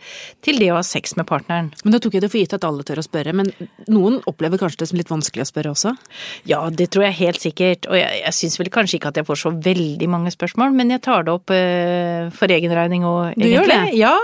til 0.46 0.62
det 0.62 0.70
å 0.74 0.80
ha 0.80 0.86
sex 0.86 1.18
med 1.18 1.28
partneren. 1.30 1.72
Men 1.84 1.96
da 1.96 2.02
tok 2.04 2.18
jeg 2.18 2.26
det 2.26 2.32
for 2.32 2.42
gitt 2.42 2.56
at 2.58 2.68
alle 2.68 2.86
tør 2.86 3.02
å 3.02 3.08
spørre, 3.08 3.34
men 3.36 3.52
noen 3.90 4.20
opplever 4.30 4.59
kanskje 4.60 4.82
det 4.84 4.90
som 4.92 5.00
litt 5.00 5.12
vanskelig 5.12 5.46
å 5.46 5.50
spørre 5.50 5.74
også? 5.74 5.94
Ja, 6.50 6.62
det 6.70 6.90
tror 6.94 7.08
jeg 7.08 7.18
helt 7.20 7.42
sikkert. 7.42 7.88
Og 7.90 7.98
jeg, 8.00 8.22
jeg 8.24 8.38
syns 8.38 8.60
vel 8.62 8.72
kanskje 8.74 9.00
ikke 9.00 9.14
at 9.14 9.20
jeg 9.22 9.28
får 9.28 9.42
så 9.44 9.54
veldig 9.70 10.10
mange 10.12 10.34
spørsmål, 10.36 10.76
men 10.76 10.94
jeg 10.94 11.04
tar 11.06 11.26
det 11.28 11.34
opp 11.34 11.54
eh, 11.56 12.30
for 12.36 12.52
egen 12.54 12.76
regning 12.76 13.08
og 13.08 13.32
egentlig. 13.32 13.50
Du 13.50 13.56
gjør 13.56 13.72
det? 13.74 13.82
Ja, 14.00 14.16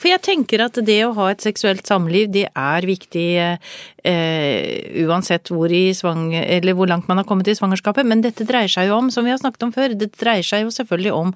for 0.00 0.12
jeg 0.12 0.24
tenker 0.24 0.66
at 0.66 0.80
det 0.86 1.00
å 1.06 1.14
ha 1.18 1.30
et 1.32 1.44
seksuelt 1.44 1.86
samliv, 1.88 2.30
det 2.32 2.48
er 2.48 2.88
viktig 2.88 3.28
eh, 3.42 5.04
uansett 5.06 5.52
hvor, 5.52 5.72
i 5.72 5.92
svang, 5.96 6.32
eller 6.34 6.76
hvor 6.78 6.90
langt 6.90 7.08
man 7.10 7.20
har 7.20 7.28
kommet 7.28 7.48
i 7.50 7.56
svangerskapet. 7.58 8.06
Men 8.08 8.24
dette 8.24 8.46
dreier 8.48 8.70
seg 8.70 8.90
jo 8.90 8.98
om, 8.98 9.10
som 9.14 9.26
vi 9.26 9.34
har 9.34 9.40
snakket 9.42 9.68
om 9.68 9.74
før, 9.74 9.96
det 9.98 10.12
dreier 10.18 10.46
seg 10.46 10.66
jo 10.66 10.74
selvfølgelig 10.74 11.14
om 11.16 11.34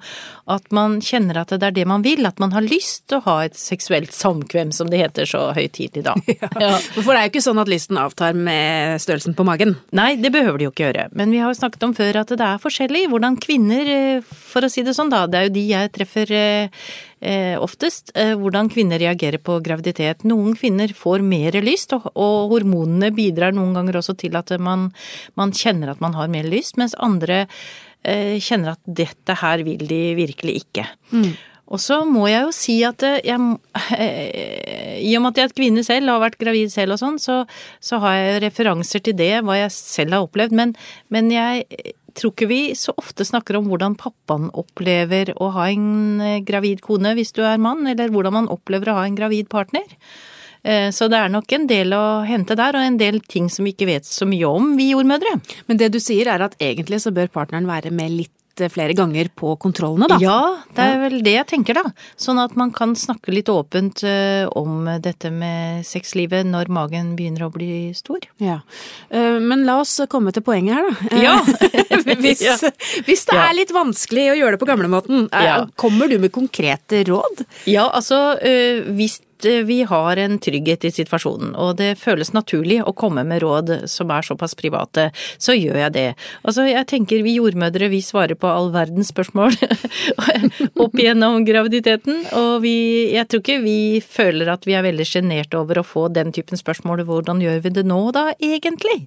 at 0.57 0.71
man 0.75 0.99
kjenner 1.03 1.41
at 1.41 1.53
det 1.55 1.63
er 1.69 1.75
det 1.75 1.87
man 1.89 2.05
vil. 2.05 2.25
At 2.27 2.41
man 2.43 2.55
har 2.55 2.65
lyst 2.65 3.07
til 3.07 3.19
å 3.19 3.25
ha 3.27 3.37
et 3.47 3.57
seksuelt 3.59 4.13
samkvem, 4.15 4.73
som 4.75 4.91
det 4.91 5.01
heter 5.01 5.29
så 5.29 5.49
høytidelig 5.57 6.07
da. 6.07 6.15
Ja. 6.37 6.49
Ja. 6.61 6.75
For 6.77 7.15
det 7.15 7.17
er 7.17 7.25
jo 7.25 7.31
ikke 7.31 7.41
sånn 7.41 7.59
at 7.61 7.69
lysten 7.71 7.97
avtar 7.97 8.35
med 8.45 9.01
størrelsen 9.01 9.35
på 9.37 9.45
magen? 9.47 9.75
Nei, 9.95 10.15
det 10.21 10.31
behøver 10.33 10.59
de 10.59 10.67
jo 10.67 10.71
ikke 10.73 10.85
gjøre. 10.85 11.07
Men 11.17 11.33
vi 11.33 11.41
har 11.41 11.51
jo 11.51 11.57
snakket 11.59 11.85
om 11.87 11.95
før 11.97 12.21
at 12.21 12.31
det 12.33 12.45
er 12.45 12.61
forskjellig 12.63 13.03
hvordan 13.11 13.37
kvinner, 13.43 13.89
eh, 13.93 14.21
for 14.25 14.65
å 14.65 14.69
si 14.71 14.83
det 14.85 14.95
sånn 14.97 15.11
da, 15.13 15.25
det 15.27 15.39
er 15.39 15.47
jo 15.47 15.55
de 15.55 15.65
jeg 15.69 15.91
treffer 15.95 16.33
eh, 16.35 16.85
eh, 17.21 17.55
oftest, 17.61 18.13
hvordan 18.13 18.71
kvinner 18.73 19.01
reagerer 19.01 19.41
på 19.41 19.57
graviditet. 19.65 20.23
Noen 20.27 20.55
kvinner 20.59 20.93
får 20.95 21.25
mer 21.25 21.59
lyst, 21.65 21.95
og, 21.97 22.07
og 22.13 22.53
hormonene 22.55 23.11
bidrar 23.15 23.55
noen 23.55 23.75
ganger 23.77 23.99
også 24.01 24.17
til 24.21 24.37
at 24.39 24.53
man, 24.61 24.89
man, 25.39 25.53
kjenner 25.55 25.93
at 25.93 26.03
man 26.03 26.17
har 26.17 26.31
mer 26.31 26.47
lyst, 26.47 26.77
mens 26.77 26.97
andre 27.01 27.45
kjenner 28.07 28.77
at 28.77 28.79
dette 28.85 29.33
her 29.41 29.59
vil 29.67 29.81
de 29.89 30.01
virkelig 30.15 30.61
ikke. 30.61 30.85
Mm. 31.11 31.33
Og 31.67 31.81
så 31.83 31.99
må 32.07 32.27
jeg 32.29 32.45
jo 32.45 32.53
si 32.55 32.77
at 32.87 33.03
eh, 33.05 33.19
jeg, 33.27 33.39
I 35.07 35.13
og 35.17 35.23
med 35.23 35.33
at 35.33 35.41
jeg 35.41 35.49
er 35.49 35.57
kvinne 35.57 35.83
selv, 35.85 36.13
har 36.13 36.23
vært 36.23 36.39
gravid 36.41 36.71
selv 36.73 36.95
og 36.95 37.01
sånn, 37.01 37.19
så, 37.21 37.41
så, 37.83 37.99
har 38.03 38.17
jeg 38.17 38.43
referanser 38.47 39.03
til 39.03 39.17
det, 39.19 39.33
hva 39.45 39.59
jeg 39.59 39.73
selv 39.75 40.17
har 40.17 40.27
opplevd. 40.27 40.55
Men, 40.57 40.75
men, 41.13 41.31
jeg 41.33 41.65
tror 42.17 42.33
ikke 42.33 42.49
vi 42.49 42.61
så 42.77 42.95
ofte 42.97 43.27
snakker 43.27 43.59
om 43.59 43.67
hvordan 43.69 43.97
pappaen 43.99 44.47
opplever 44.57 45.35
å 45.37 45.51
ha 45.57 45.67
en 45.73 46.23
eh, 46.23 46.39
gravid 46.45 46.81
kone 46.85 47.13
hvis 47.17 47.35
du 47.35 47.43
er 47.45 47.61
mann, 47.61 47.85
eller 47.89 48.13
hvordan 48.13 48.41
man 48.41 48.51
opplever 48.53 48.93
å 48.93 48.99
ha 49.01 49.05
en 49.07 49.19
gravid 49.19 49.51
partner. 49.51 49.85
Eh, 50.63 50.89
så 50.91 51.07
det 51.11 51.19
er 51.19 51.31
nok 51.31 51.51
en 51.53 51.67
del 51.69 51.93
å 51.95 52.23
hente 52.27 52.57
der, 52.57 52.75
og 52.75 52.87
en 52.87 52.97
del 52.99 53.21
ting 53.27 53.51
som 53.53 53.67
vi 53.67 53.75
ikke 53.75 53.89
vet 53.91 54.07
så 54.07 54.27
mye 54.29 54.49
om, 54.49 54.73
vi 54.79 54.91
jordmødre. 54.93 55.37
Men 55.67 55.79
det 55.79 55.91
du 55.93 56.01
sier 56.03 56.31
er 56.31 56.43
at 56.47 56.57
egentlig 56.63 57.03
så 57.03 57.13
bør 57.15 57.31
partneren 57.33 57.69
være 57.69 57.93
med 57.95 58.15
litt 58.15 58.33
litt 58.57 58.73
flere 58.73 58.93
ganger 58.97 59.29
på 59.35 59.55
kontrollene, 59.61 60.07
da. 60.09 60.17
Ja, 60.21 60.39
det 60.75 60.85
er 60.85 60.99
vel 61.01 61.17
det 61.25 61.35
jeg 61.35 61.47
tenker, 61.51 61.77
da. 61.77 61.91
Sånn 62.19 62.39
at 62.41 62.55
man 62.59 62.71
kan 62.75 62.95
snakke 62.97 63.33
litt 63.33 63.49
åpent 63.51 64.03
om 64.57 64.87
dette 65.03 65.31
med 65.33 65.85
sexlivet 65.87 66.47
når 66.47 66.71
magen 66.73 67.15
begynner 67.17 67.47
å 67.47 67.51
bli 67.53 67.93
stor. 67.97 68.23
Ja. 68.41 68.59
Men 69.11 69.65
la 69.67 69.79
oss 69.83 69.95
komme 70.09 70.33
til 70.35 70.45
poenget 70.45 70.77
her, 70.77 70.87
da. 70.87 71.21
Ja. 71.21 71.35
hvis, 72.23 72.43
hvis, 73.07 73.25
det 73.29 73.37
er 73.37 73.55
litt 73.57 73.73
vanskelig 73.75 74.29
å 74.33 74.37
gjøre 74.39 74.57
det 74.57 74.61
på 74.63 74.69
gamlemåten, 74.69 75.29
ja. 75.31 75.61
kommer 75.79 76.11
du 76.11 76.17
med 76.21 76.33
konkrete 76.35 77.03
råd? 77.07 77.45
Ja, 77.69 77.87
altså 77.89 78.37
hvis 78.97 79.19
Eh, 79.45 79.63
vi 79.67 79.83
har 79.83 80.17
en 80.17 80.39
trygghet 80.39 80.85
i 80.85 80.91
situasjonen, 80.91 81.53
og 81.55 81.77
det 81.77 81.93
føles 82.01 82.33
naturlig 82.33 82.79
å 82.81 82.93
komme 82.97 83.23
med 83.27 83.43
råd 83.43 83.73
som 83.89 84.11
er 84.13 84.25
såpass 84.25 84.55
private, 84.57 85.09
så 85.37 85.55
gjør 85.57 85.81
jeg 85.83 85.95
det. 85.97 86.07
Altså, 86.43 86.65
jeg 86.69 86.87
tenker 86.89 87.23
vi 87.25 87.37
jordmødre, 87.37 87.91
vi 87.93 88.01
svarer 88.05 88.39
på 88.39 88.49
all 88.49 88.71
verdens 88.75 89.11
spørsmål 89.13 89.57
opp 90.83 90.97
igjennom 90.97 91.43
graviditeten, 91.47 92.23
og 92.37 92.61
vi, 92.65 92.77
jeg 93.13 93.29
tror 93.29 93.43
ikke 93.43 93.59
vi 93.65 93.79
føler 94.03 94.53
at 94.53 94.65
vi 94.67 94.77
er 94.77 94.85
veldig 94.87 95.07
sjenerte 95.07 95.59
over 95.59 95.81
å 95.81 95.87
få 95.87 96.07
den 96.13 96.33
typen 96.35 96.59
spørsmål. 96.59 97.05
Hvordan 97.07 97.43
gjør 97.43 97.61
vi 97.65 97.75
det 97.77 97.85
nå 97.87 97.99
da, 98.15 98.31
egentlig? 98.41 99.03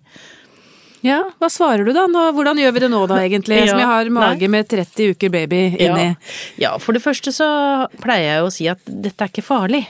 Ja, 1.01 1.23
hva 1.41 1.49
svarer 1.49 1.87
du 1.89 1.95
da? 1.97 2.05
Hvordan 2.07 2.59
gjør 2.61 2.75
vi 2.77 2.83
det 2.85 2.91
nå 2.93 3.01
da, 3.09 3.23
egentlig? 3.25 3.57
Ja, 3.61 3.73
som 3.73 3.81
jeg 3.81 3.89
har 3.89 4.11
mage 4.13 4.45
nei. 4.45 4.53
med 4.53 4.69
30 4.69 5.15
uker 5.15 5.33
baby 5.33 5.63
inni. 5.71 6.11
Ja. 6.11 6.35
ja, 6.65 6.73
for 6.81 6.97
det 6.97 7.03
første 7.05 7.33
så 7.35 7.49
pleier 8.03 8.35
jeg 8.37 8.45
å 8.45 8.53
si 8.53 8.69
at 8.71 8.85
dette 8.85 9.25
er 9.25 9.33
ikke 9.33 9.45
farlig. 9.45 9.83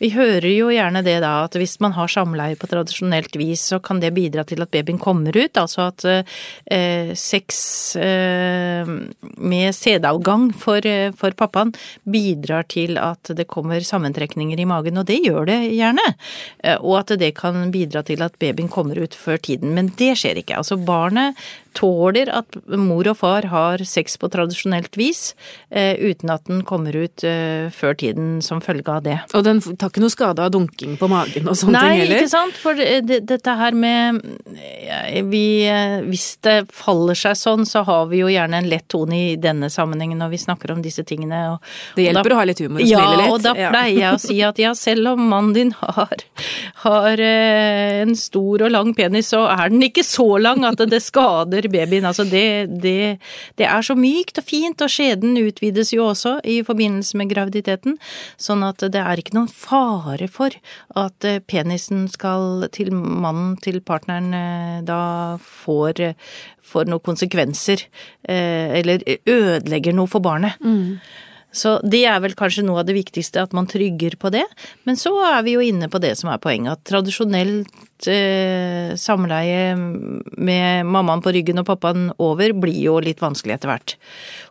Vi 0.00 0.10
hører 0.14 0.48
jo 0.50 0.70
gjerne 0.72 1.02
det 1.06 1.16
da, 1.24 1.32
at 1.46 1.56
hvis 1.58 1.76
man 1.82 1.94
har 1.96 2.10
samleie 2.10 2.58
på 2.58 2.68
tradisjonelt 2.70 3.36
vis, 3.38 3.62
så 3.72 3.80
kan 3.84 4.00
det 4.02 4.14
bidra 4.16 4.44
til 4.46 4.64
at 4.64 4.72
babyen 4.74 5.00
kommer 5.02 5.36
ut. 5.36 5.60
Altså 5.60 5.88
at 5.88 6.04
eh, 6.08 7.12
sex 7.18 7.96
eh, 8.00 8.90
med 9.38 9.76
sædavgang 9.76 10.50
for, 10.58 10.84
eh, 10.86 11.12
for, 11.16 11.34
pappaen 11.34 11.74
bidrar 12.04 12.66
til 12.70 12.98
at 13.00 13.32
det 13.36 13.48
kommer 13.50 13.84
sammentrekninger 13.84 14.60
i 14.60 14.68
magen, 14.68 15.00
og 15.00 15.08
det 15.10 15.20
gjør 15.24 15.48
det 15.50 15.60
gjerne. 15.74 16.06
Eh, 16.64 16.78
og 16.80 17.02
at 17.04 17.16
det 17.20 17.34
kan 17.38 17.70
bidra 17.74 18.04
til 18.06 18.24
at 18.26 18.38
babyen 18.42 18.70
kommer 18.72 18.98
ut 19.02 19.14
før 19.14 19.38
tiden. 19.38 19.74
Men 19.74 19.92
det 19.98 20.14
skjer 20.20 20.42
ikke. 20.42 20.58
Altså 20.60 20.78
barnet 20.80 21.38
tåler 21.74 22.30
at 22.32 22.56
mor 22.78 23.06
og 23.10 23.18
far 23.18 23.48
har 23.50 23.82
sex 23.88 24.16
på 24.20 24.30
tradisjonelt 24.32 24.96
vis, 24.98 25.34
eh, 25.70 25.98
uten 25.98 26.30
at 26.34 26.46
den 26.48 26.62
kommer 26.66 26.94
ut 26.94 27.24
eh, 27.26 27.70
før 27.74 27.96
tiden 27.98 28.38
som 28.44 28.62
følge 28.64 28.86
av 28.90 29.02
det. 29.06 29.18
Og 29.34 29.44
den 29.46 29.60
tar 29.84 29.92
ikke 29.92 30.02
noe 30.04 30.12
skade 30.12 30.44
av 30.44 30.52
dunking 30.54 30.96
på 31.00 31.08
magen 31.10 31.48
og 31.50 31.56
sånne 31.58 31.76
Nei, 31.76 31.82
ting 31.84 32.00
heller? 32.00 32.14
Nei, 32.14 32.20
ikke 32.24 32.32
sant. 32.32 32.58
For 32.60 32.78
det, 32.78 33.20
dette 33.28 33.54
her 33.58 33.76
med 33.76 34.20
vi, 35.30 35.44
Hvis 36.08 36.26
det 36.44 36.56
faller 36.74 37.18
seg 37.18 37.36
sånn, 37.38 37.66
så 37.68 37.84
har 37.86 38.08
vi 38.10 38.22
jo 38.22 38.30
gjerne 38.32 38.60
en 38.62 38.68
lett 38.70 38.86
tone 38.92 39.16
i 39.16 39.34
denne 39.40 39.70
sammenhengen 39.72 40.20
når 40.20 40.32
vi 40.34 40.40
snakker 40.44 40.72
om 40.74 40.82
disse 40.84 41.04
tingene. 41.06 41.40
Og, 41.54 41.74
det 41.98 42.08
hjelper 42.08 42.32
da, 42.32 42.36
å 42.36 42.40
ha 42.40 42.46
litt 42.48 42.62
humor 42.64 42.80
og 42.80 42.88
smile 42.88 43.18
litt. 43.20 43.26
Ja, 43.26 43.32
og 43.34 43.44
da 43.44 43.54
pleier 43.58 44.00
jeg 44.00 44.10
å 44.12 44.22
si 44.22 44.38
at 44.46 44.60
ja, 44.62 44.74
selv 44.78 45.14
om 45.14 45.24
mannen 45.30 45.54
din 45.56 45.74
har, 45.80 46.24
har 46.84 47.24
eh, 47.28 48.00
en 48.02 48.14
stor 48.18 48.66
og 48.66 48.74
lang 48.74 48.94
penis, 48.96 49.32
så 49.34 49.44
er 49.52 49.72
den 49.72 49.84
ikke 49.88 50.06
så 50.06 50.28
lang 50.40 50.64
at 50.68 50.82
det 50.90 51.02
skader 51.04 51.68
babyen. 51.72 52.08
Altså 52.08 52.26
det, 52.28 52.46
det, 52.84 53.18
det 53.60 53.68
er 53.68 53.84
så 53.84 53.96
mykt 53.98 54.40
og 54.40 54.48
fint, 54.48 54.84
og 54.84 54.92
skjeden 54.92 55.36
utvides 55.40 55.92
jo 55.94 56.08
også 56.10 56.38
i 56.48 56.60
forbindelse 56.66 57.20
med 57.20 57.32
graviditeten, 57.32 57.98
sånn 58.40 58.64
at 58.66 58.84
det 58.94 59.02
er 59.02 59.20
ikke 59.20 59.36
noen 59.36 59.50
fare 59.50 59.73
for 60.32 60.54
at 60.96 61.24
eh, 61.24 61.40
penisen 61.40 62.08
skal 62.08 62.68
til 62.72 62.92
mannen, 62.92 63.56
til 63.56 63.80
partneren, 63.80 64.32
eh, 64.34 64.80
da 64.86 65.36
får, 65.40 66.14
får 66.62 66.90
noen 66.90 67.04
konsekvenser, 67.04 67.86
eh, 68.28 68.80
eller 68.80 69.02
ødelegger 69.26 69.94
noe 69.94 70.10
for 70.10 70.20
barnet. 70.20 70.58
Mm. 70.60 70.98
Så 71.54 71.76
det 71.86 72.02
er 72.10 72.18
vel 72.24 72.34
kanskje 72.38 72.64
noe 72.66 72.82
av 72.82 72.88
det 72.88 72.96
viktigste, 72.96 73.44
at 73.46 73.54
man 73.54 73.68
trygger 73.70 74.16
på 74.20 74.32
det. 74.34 74.44
Men 74.88 74.98
så 74.98 75.12
er 75.30 75.44
vi 75.46 75.54
jo 75.54 75.62
inne 75.62 75.88
på 75.90 76.00
det 76.02 76.16
som 76.18 76.32
er 76.32 76.42
poenget, 76.42 76.74
at 76.74 76.86
tradisjonelt 76.90 78.08
eh, 78.10 78.94
samleie 78.98 79.76
med 79.78 80.90
mammaen 80.90 81.22
på 81.24 81.32
ryggen 81.36 81.62
og 81.62 81.68
pappaen 81.70 82.08
over 82.18 82.56
blir 82.58 82.80
jo 82.88 82.98
litt 83.04 83.22
vanskelig 83.22 83.56
etter 83.56 83.70
hvert. 83.70 83.96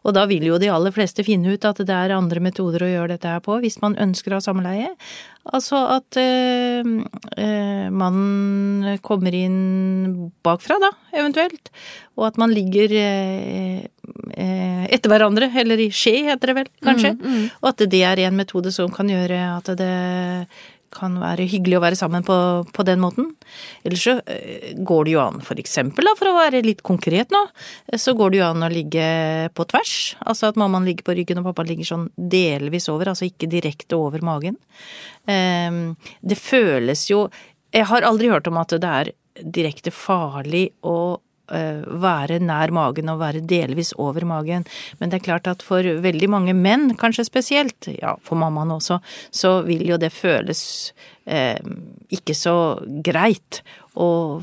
Og 0.08 0.16
da 0.16 0.24
vil 0.32 0.48
jo 0.48 0.60
de 0.62 0.72
aller 0.72 0.96
fleste 0.96 1.26
finne 1.28 1.54
ut 1.54 1.68
at 1.68 1.84
det 1.84 1.96
er 1.96 2.16
andre 2.16 2.44
metoder 2.44 2.88
å 2.88 2.92
gjøre 2.94 3.18
dette 3.18 3.36
her 3.36 3.44
på, 3.44 3.60
hvis 3.64 3.82
man 3.84 4.00
ønsker 4.00 4.32
å 4.32 4.40
ha 4.40 4.48
samleie. 4.48 4.94
Altså 5.52 5.82
at 5.92 6.16
eh, 6.22 6.88
eh, 7.36 7.88
mannen 7.92 9.02
kommer 9.04 9.36
inn 9.36 10.32
bakfra, 10.46 10.80
da, 10.80 10.94
eventuelt. 11.12 11.74
Og 12.16 12.30
at 12.30 12.40
man 12.40 12.54
ligger 12.56 12.96
eh, 12.96 13.84
etter 14.34 15.12
hverandre, 15.12 15.48
eller 15.62 15.80
i 15.80 15.90
skje, 15.94 16.18
heter 16.28 16.52
det 16.52 16.56
vel, 16.58 16.70
kanskje. 16.84 17.14
Mm, 17.16 17.26
mm. 17.34 17.44
Og 17.62 17.68
at 17.70 17.84
det 17.92 18.02
er 18.04 18.22
en 18.26 18.36
metode 18.36 18.74
som 18.76 18.92
kan 18.92 19.08
gjøre 19.10 19.38
at 19.54 19.70
det 19.80 19.92
kan 20.94 21.16
være 21.22 21.48
hyggelig 21.50 21.78
å 21.78 21.84
være 21.84 21.98
sammen 21.98 22.26
på, 22.26 22.36
på 22.74 22.86
den 22.88 23.02
måten. 23.04 23.32
Ellers 23.86 24.04
så 24.06 24.16
eh, 24.30 24.74
går 24.78 25.08
det 25.08 25.16
jo 25.16 25.24
an, 25.24 25.40
for 25.46 25.60
eksempel, 25.62 26.08
da, 26.08 26.16
for 26.20 26.30
å 26.30 26.36
være 26.38 26.64
litt 26.66 26.84
konkret 26.86 27.34
nå, 27.34 27.42
så 28.00 28.16
går 28.18 28.34
det 28.34 28.42
jo 28.42 28.50
an 28.50 28.68
å 28.68 28.72
ligge 28.72 29.08
på 29.58 29.68
tvers. 29.74 29.96
Altså 30.22 30.52
at 30.52 30.60
mammaen 30.60 30.88
ligger 30.90 31.08
på 31.08 31.18
ryggen 31.18 31.42
og 31.42 31.50
pappaen 31.50 31.72
ligger 31.74 31.90
sånn 31.90 32.08
delvis 32.18 32.90
over, 32.94 33.12
altså 33.14 33.28
ikke 33.30 33.50
direkte 33.52 33.98
over 34.00 34.24
magen. 34.26 34.60
Ehm, 35.32 35.96
det 36.22 36.40
føles 36.40 37.08
jo 37.10 37.30
Jeg 37.74 37.88
har 37.90 38.06
aldri 38.06 38.28
hørt 38.30 38.46
om 38.46 38.58
at 38.62 38.70
det 38.78 38.90
er 38.90 39.08
direkte 39.56 39.90
farlig 39.90 40.68
å 40.86 41.18
Eh, 41.18 41.33
være 41.48 42.40
nær 42.40 42.72
magen 42.72 43.12
og 43.12 43.20
være 43.20 43.42
delvis 43.44 43.92
over 44.00 44.26
magen. 44.26 44.64
Men 45.00 45.12
det 45.12 45.20
er 45.20 45.26
klart 45.28 45.50
at 45.52 45.66
for 45.66 45.84
veldig 45.84 46.30
mange 46.32 46.56
menn, 46.56 46.94
kanskje 47.00 47.28
spesielt, 47.28 47.90
ja 48.00 48.16
for 48.24 48.40
mammaen 48.40 48.72
også, 48.78 49.00
så 49.32 49.58
vil 49.68 49.84
jo 49.90 50.00
det 50.00 50.14
føles 50.16 50.64
eh, 51.26 51.60
ikke 52.14 52.36
så 52.38 52.56
greit 53.06 53.62
å 53.94 54.42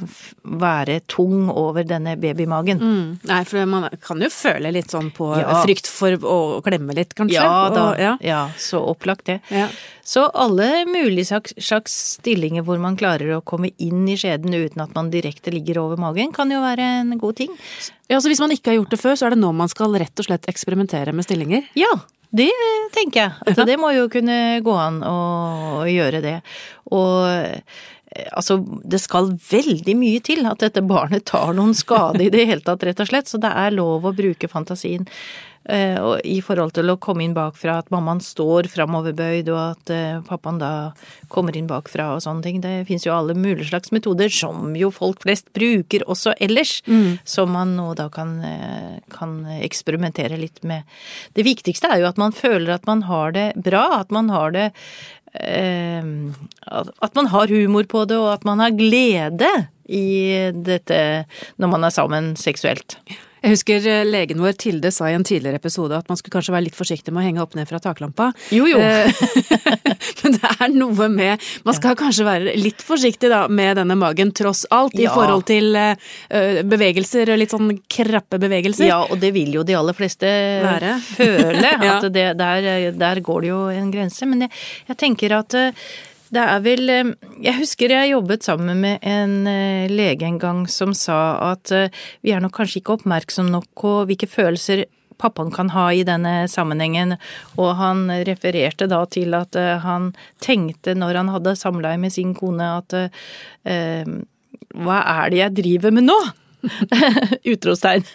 være 0.62 1.00
tung 1.10 1.48
over 1.50 1.82
denne 1.86 2.14
babymagen. 2.20 2.78
Mm. 2.78 3.06
Nei, 3.26 3.40
for 3.48 3.66
man 3.66 3.88
kan 4.02 4.22
jo 4.22 4.28
føle 4.30 4.70
litt 4.74 4.92
sånn 4.94 5.10
på 5.14 5.32
ja. 5.34 5.60
frykt 5.64 5.90
for 5.90 6.14
å 6.22 6.36
klemme 6.66 6.94
litt, 6.94 7.16
kanskje? 7.18 7.40
Ja 7.40 7.70
da, 7.74 7.86
og, 7.88 8.02
ja. 8.02 8.12
ja. 8.22 8.42
så 8.60 8.82
opplagt 8.92 9.26
det. 9.30 9.40
Ja. 9.50 9.66
Så 10.06 10.28
alle 10.34 10.84
mulige 10.86 11.40
slags 11.58 11.96
stillinger 12.16 12.64
hvor 12.66 12.78
man 12.82 12.98
klarer 12.98 13.36
å 13.36 13.42
komme 13.46 13.72
inn 13.82 14.06
i 14.10 14.16
skjeden 14.18 14.54
uten 14.54 14.82
at 14.86 14.94
man 14.94 15.10
direkte 15.10 15.54
ligger 15.54 15.82
over 15.82 16.00
magen, 16.00 16.32
kan 16.34 16.50
jo 16.50 16.62
være 16.62 16.86
en 17.00 17.18
god 17.18 17.42
ting. 17.42 17.58
Ja, 18.10 18.20
så 18.20 18.30
Hvis 18.30 18.42
man 18.42 18.54
ikke 18.54 18.72
har 18.72 18.80
gjort 18.80 18.94
det 18.94 19.02
før, 19.02 19.18
så 19.18 19.26
er 19.26 19.34
det 19.34 19.42
nå 19.42 19.50
man 19.54 19.70
skal 19.70 19.94
rett 19.98 20.22
og 20.22 20.30
slett 20.30 20.48
eksperimentere 20.50 21.14
med 21.14 21.26
stillinger? 21.26 21.66
Ja, 21.78 21.90
det 22.30 22.50
tenker 22.94 23.24
jeg. 23.24 23.32
At 23.50 23.64
det 23.66 23.78
må 23.82 23.90
jo 23.94 24.06
kunne 24.10 24.60
gå 24.62 24.74
an 24.78 25.00
å 25.02 25.82
gjøre 25.90 26.22
det. 26.22 26.36
Og 26.94 27.26
altså, 28.10 28.58
det 28.84 28.98
skal 29.02 29.34
veldig 29.50 29.94
mye 29.98 30.22
til 30.24 30.46
at 30.50 30.62
dette 30.64 30.82
barnet 30.82 31.28
tar 31.30 31.54
noen 31.56 31.76
skade 31.78 32.24
i 32.26 32.32
det 32.32 32.48
hele 32.48 32.64
tatt, 32.66 32.82
rett 32.86 33.02
og 33.02 33.12
slett. 33.12 33.30
Så 33.30 33.38
det 33.42 33.52
er 33.52 33.76
lov 33.76 34.08
å 34.08 34.16
bruke 34.16 34.50
fantasien. 34.50 35.06
Eh, 35.68 35.98
og 36.00 36.24
I 36.24 36.38
forhold 36.42 36.72
til 36.74 36.88
å 36.88 36.96
komme 36.98 37.22
inn 37.22 37.34
bakfra, 37.36 37.76
at 37.82 37.90
mammaen 37.92 38.22
står 38.24 38.66
framoverbøyd, 38.72 39.50
og 39.52 39.60
at 39.60 39.92
eh, 39.92 40.22
pappaen 40.26 40.58
da 40.58 40.70
kommer 41.30 41.56
inn 41.56 41.68
bakfra 41.70 42.08
og 42.16 42.24
sånne 42.24 42.42
ting. 42.46 42.62
Det 42.64 42.72
fins 42.88 43.04
jo 43.06 43.12
alle 43.14 43.36
mulige 43.36 43.68
slags 43.68 43.92
metoder, 43.94 44.32
som 44.32 44.72
jo 44.78 44.90
folk 44.94 45.20
flest 45.22 45.52
bruker 45.56 46.06
også 46.10 46.34
ellers. 46.40 46.80
Mm. 46.88 47.20
Som 47.28 47.54
man 47.54 47.76
nå 47.76 47.92
da 47.98 48.08
kan, 48.10 48.38
kan 49.12 49.38
eksperimentere 49.60 50.40
litt 50.40 50.64
med. 50.66 50.88
Det 51.36 51.46
viktigste 51.46 51.92
er 51.92 52.02
jo 52.02 52.10
at 52.10 52.18
man 52.20 52.34
føler 52.34 52.74
at 52.74 52.88
man 52.88 53.04
har 53.06 53.36
det 53.36 53.48
bra, 53.60 53.86
at 54.00 54.10
man 54.14 54.32
har 54.32 54.56
det 54.56 54.70
Eh, 54.70 55.19
at 55.34 57.14
man 57.14 57.26
har 57.30 57.52
humor 57.52 57.86
på 57.88 58.04
det, 58.04 58.18
og 58.18 58.32
at 58.32 58.44
man 58.44 58.58
har 58.58 58.70
glede 58.74 59.50
i 59.90 60.50
dette 60.54 61.26
når 61.58 61.70
man 61.70 61.84
er 61.86 61.94
sammen 61.94 62.36
seksuelt. 62.36 62.98
Jeg 63.40 63.54
husker 63.54 63.86
eh, 63.88 64.02
legen 64.08 64.40
vår 64.42 64.56
Tilde 64.60 64.90
sa 64.92 65.08
i 65.08 65.16
en 65.16 65.24
tidligere 65.24 65.60
episode 65.60 65.96
at 65.96 66.08
man 66.10 66.18
skulle 66.20 66.34
kanskje 66.36 66.54
være 66.54 66.66
litt 66.68 66.76
forsiktig 66.76 67.14
med 67.14 67.22
å 67.22 67.26
henge 67.26 67.44
opp 67.44 67.56
ned 67.56 67.68
fra 67.70 67.80
taklampa. 67.82 68.30
Jo, 68.52 68.66
jo. 68.68 68.80
Eh, 68.80 69.22
men 70.22 70.36
det 70.36 70.50
er 70.50 70.74
noe 70.74 71.08
med 71.12 71.46
Man 71.64 71.76
skal 71.76 71.96
kanskje 71.98 72.26
være 72.26 72.54
litt 72.58 72.84
forsiktig 72.84 73.30
da 73.32 73.46
med 73.48 73.80
denne 73.80 73.96
magen, 73.98 74.34
tross 74.36 74.66
alt, 74.74 74.96
i 74.98 75.06
ja. 75.06 75.14
forhold 75.14 75.46
til 75.48 75.72
bevegelser, 76.68 77.30
litt 77.38 77.52
sånn 77.54 77.72
krappe 77.90 78.38
bevegelser. 78.42 78.86
Ja, 78.88 79.00
og 79.06 79.20
det 79.22 79.32
vil 79.36 79.54
jo 79.54 79.64
de 79.66 79.76
aller 79.78 79.96
fleste 79.96 80.28
være. 80.64 80.94
føle. 81.06 81.72
At 81.90 82.06
det, 82.12 82.26
der, 82.38 82.70
der, 82.96 83.20
går 83.24 83.42
det 83.44 83.50
jo 83.50 83.60
en 83.72 83.90
grense. 83.92 84.28
Men 84.28 84.46
jeg, 84.46 84.52
jeg 84.90 85.00
tenker 85.00 85.34
at 85.40 85.56
det 86.34 86.42
er 86.42 86.62
vel 86.64 86.92
eh, 86.92 87.12
Jeg 87.42 87.58
husker 87.58 87.94
jeg 87.94 88.12
jobbet 88.12 88.46
sammen 88.46 88.82
med 88.84 89.04
en 89.06 89.46
eh, 89.50 89.90
lege 89.90 90.26
en 90.28 90.38
gang 90.42 90.64
som 90.70 90.94
sa 90.96 91.18
at 91.50 91.72
eh, 91.74 91.90
vi 92.24 92.34
er 92.34 92.42
nok 92.42 92.54
kanskje 92.58 92.80
ikke 92.80 92.98
oppmerksom 92.98 93.50
nok 93.50 93.68
på 93.80 93.94
hvilke 94.10 94.30
følelser 94.30 94.86
pappaen 95.20 95.50
kan 95.52 95.68
ha 95.74 95.90
i 95.92 96.04
denne 96.06 96.46
sammenhengen, 96.48 97.18
og 97.60 97.74
han 97.76 98.06
refererte 98.24 98.86
da 98.88 99.02
til 99.04 99.34
at 99.36 99.52
han 99.84 100.06
tenkte 100.40 100.94
når 100.96 101.18
han 101.18 101.32
hadde 101.34 101.52
samleie 101.60 102.00
med 102.00 102.14
sin 102.14 102.32
kone 102.32 102.70
at 102.78 102.96
hva 103.68 105.02
er 105.02 105.28
det 105.28 105.42
jeg 105.42 105.56
driver 105.58 105.92
med 105.92 106.08
nå? 106.08 106.16
Utropstegn. 107.52 108.06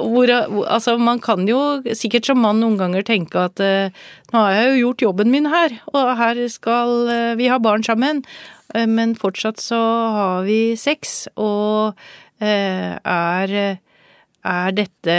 Hvor, 0.00 0.32
altså, 0.64 0.96
man 0.96 1.20
kan 1.20 1.46
jo 1.48 1.60
sikkert 1.96 2.28
som 2.28 2.40
mann 2.40 2.62
noen 2.62 2.78
ganger 2.80 3.04
tenke 3.06 3.46
at 3.50 3.60
uh, 3.60 4.04
nå 4.32 4.42
har 4.42 4.54
jeg 4.56 4.68
jo 4.70 4.78
gjort 4.86 5.04
jobben 5.08 5.32
min 5.32 5.48
her, 5.52 5.76
og 5.92 6.12
her 6.18 6.40
skal 6.52 6.94
uh, 7.10 7.32
vi 7.38 7.50
ha 7.52 7.58
barn 7.62 7.84
sammen, 7.86 8.24
uh, 8.74 8.86
men 8.88 9.16
fortsatt 9.18 9.60
så 9.62 9.80
har 10.16 10.46
vi 10.48 10.60
sex, 10.80 11.26
og 11.36 11.96
er 12.36 13.52
er 14.46 14.74
dette 14.76 15.16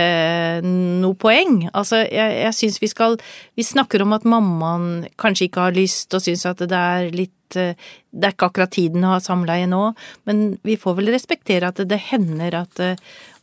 noe 0.66 1.18
poeng? 1.20 1.66
Altså, 1.74 2.02
jeg, 2.06 2.38
jeg 2.42 2.56
syns 2.56 2.80
vi 2.82 2.90
skal 2.92 3.18
Vi 3.58 3.66
snakker 3.66 4.04
om 4.04 4.16
at 4.18 4.28
mammaen 4.28 5.08
kanskje 5.20 5.50
ikke 5.50 5.68
har 5.68 5.78
lyst 5.78 6.16
og 6.16 6.24
syns 6.24 6.46
at 6.50 6.64
det 6.64 6.78
er 6.78 7.10
litt 7.16 7.34
Det 7.52 7.76
er 8.24 8.34
ikke 8.34 8.50
akkurat 8.50 8.74
tiden 8.76 9.06
å 9.08 9.14
ha 9.16 9.20
samleie 9.24 9.68
nå, 9.72 9.94
men 10.28 10.42
vi 10.68 10.76
får 10.80 10.98
vel 10.98 11.14
respektere 11.14 11.70
at 11.72 11.80
det 11.80 12.02
hender 12.10 12.58
at, 12.60 12.82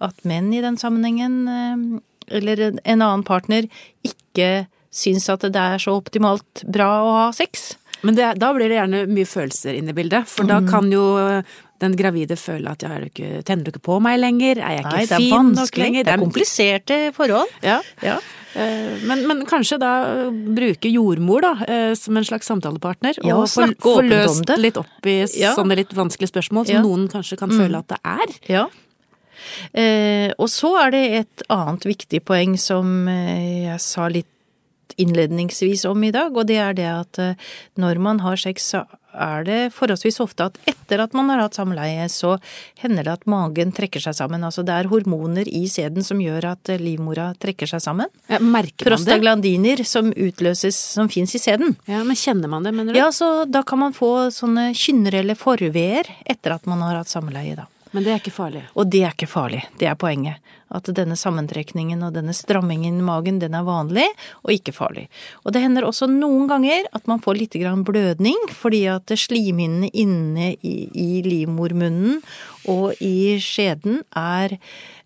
at 0.05 0.27
menn 0.29 0.51
i 0.53 0.61
den 0.61 0.77
sammenhengen, 0.77 2.03
eller 2.29 2.67
en 2.69 2.99
annen 2.99 3.25
partner, 3.25 3.65
ikke 4.05 4.67
syns 4.95 5.31
at 5.33 5.47
det 5.49 5.61
er 5.61 5.81
så 5.81 5.97
optimalt 5.97 6.67
bra 6.69 6.91
å 7.01 7.15
ha 7.17 7.25
sex. 7.33 7.75
Men 8.05 8.19
det, 8.19 8.33
da 8.41 8.53
blir 8.57 8.69
det 8.71 8.79
gjerne 8.79 9.05
mye 9.11 9.29
følelser 9.29 9.79
inne 9.79 9.95
i 9.95 9.97
bildet, 9.97 10.29
for 10.31 10.47
mm. 10.47 10.51
da 10.53 10.61
kan 10.69 10.91
jo 10.93 11.05
den 11.83 11.97
gravide 11.99 12.37
føler 12.39 12.71
at 12.75 12.85
ja, 12.85 12.95
ikke, 13.03 13.43
tenner 13.47 13.67
du 13.67 13.73
ikke 13.73 13.83
på 13.89 13.99
meg 14.03 14.21
lenger, 14.21 14.61
er 14.63 14.79
jeg 14.79 14.85
ikke 14.85 14.95
Nei, 14.95 15.19
fin 15.19 15.53
nok 15.57 15.79
lenger? 15.81 16.07
Det 16.07 16.15
er 16.15 16.23
kompliserte 16.23 16.99
forhold. 17.17 17.51
Ja. 17.65 17.81
ja. 18.05 18.19
Eh, 18.55 19.03
men, 19.09 19.25
men, 19.29 19.43
kanskje 19.51 19.81
da 19.83 19.93
bruke 20.31 20.91
jordmor 20.93 21.45
da, 21.45 21.53
eh, 21.67 21.91
som 21.99 22.17
en 22.17 22.27
slags 22.27 22.49
samtalepartner, 22.51 23.19
ja, 23.25 23.37
og 23.37 23.51
få 23.51 23.99
løst 24.07 24.55
litt 24.61 24.79
opp 24.81 25.11
i 25.11 25.19
ja. 25.41 25.55
sånne 25.59 25.81
litt 25.81 25.95
vanskelige 25.97 26.33
spørsmål 26.33 26.71
som 26.71 26.87
noen 26.87 27.09
kanskje 27.13 27.41
kan 27.41 27.53
mm. 27.53 27.61
føle 27.63 27.83
at 27.83 27.95
det 27.97 28.01
er. 28.15 28.37
Ja. 28.61 28.65
Eh, 29.75 30.31
og 30.39 30.49
så 30.53 30.71
er 30.85 30.95
det 30.95 31.05
et 31.19 31.45
annet 31.53 31.89
viktig 31.89 32.23
poeng 32.27 32.55
som 32.61 33.09
eh, 33.11 33.67
jeg 33.67 33.83
sa 33.83 34.09
litt 34.13 34.31
innledningsvis 35.01 35.85
om 35.89 36.05
i 36.05 36.13
dag, 36.15 36.35
og 36.37 36.47
det 36.51 36.59
er 36.61 36.77
det 36.77 36.91
at 36.91 37.23
når 37.81 38.03
man 38.03 38.21
har 38.21 38.37
sex, 38.37 38.71
så 38.75 38.85
er 39.15 39.45
det 39.47 39.59
forholdsvis 39.75 40.19
ofte 40.25 40.49
at 40.49 40.57
etter 40.67 40.99
at 41.05 41.13
man 41.15 41.29
har 41.31 41.45
hatt 41.45 41.55
samleie, 41.55 42.09
så 42.11 42.35
hender 42.83 43.07
det 43.07 43.13
at 43.13 43.27
magen 43.31 43.71
trekker 43.75 44.03
seg 44.03 44.17
sammen. 44.19 44.43
Altså 44.43 44.65
det 44.67 44.75
er 44.75 44.91
hormoner 44.91 45.47
i 45.47 45.65
sæden 45.71 46.03
som 46.07 46.19
gjør 46.23 46.49
at 46.55 46.73
livmora 46.83 47.29
trekker 47.39 47.71
seg 47.71 47.83
sammen. 47.85 48.11
Ja, 48.27 48.41
merker 48.43 48.89
man 48.89 48.97
Prostaglandiner 48.97 49.85
som 49.87 50.11
utløses, 50.11 50.79
som 50.97 51.11
fins 51.13 51.35
i 51.39 51.43
sæden. 51.43 51.77
Ja, 51.87 52.03
men 52.07 52.19
kjenner 52.19 52.51
man 52.51 52.67
det, 52.67 52.75
mener 52.75 52.93
du? 52.93 52.99
Ja, 52.99 53.13
så 53.15 53.45
da 53.47 53.63
kan 53.63 53.85
man 53.85 53.95
få 53.95 54.33
sånne 54.35 54.73
kynner 54.75 55.21
eller 55.23 55.39
forveer 55.39 56.11
etter 56.27 56.59
at 56.59 56.67
man 56.71 56.83
har 56.83 56.99
hatt 56.99 57.13
samleie, 57.13 57.55
da. 57.63 57.69
Men 57.95 58.03
det 58.03 58.11
er 58.11 58.19
ikke 58.19 58.35
farlig? 58.35 58.65
Og 58.75 58.89
det 58.91 59.05
er 59.07 59.13
ikke 59.15 59.31
farlig. 59.31 59.63
Det 59.79 59.87
er 59.87 59.95
poenget. 59.95 60.43
At 60.75 60.91
denne 60.97 61.17
sammentrekningen 61.19 62.03
og 62.05 62.15
denne 62.17 62.35
strammingen 62.37 62.99
i 63.01 63.07
magen, 63.07 63.41
den 63.43 63.57
er 63.57 63.67
vanlig 63.67 64.07
og 64.43 64.55
ikke 64.55 64.75
farlig. 64.75 65.07
Og 65.45 65.55
det 65.55 65.63
hender 65.65 65.87
også 65.87 66.09
noen 66.11 66.49
ganger 66.51 66.89
at 66.93 67.09
man 67.11 67.23
får 67.23 67.41
litt 67.41 67.59
blødning, 67.87 68.49
fordi 68.51 68.85
at 68.91 69.13
slimhinnene 69.15 69.91
inne 69.93 70.55
i, 70.61 70.77
i 70.91 71.23
livmormunnen 71.25 72.21
og 72.71 72.95
i 73.05 73.37
skjeden 73.43 74.03
er 74.19 74.57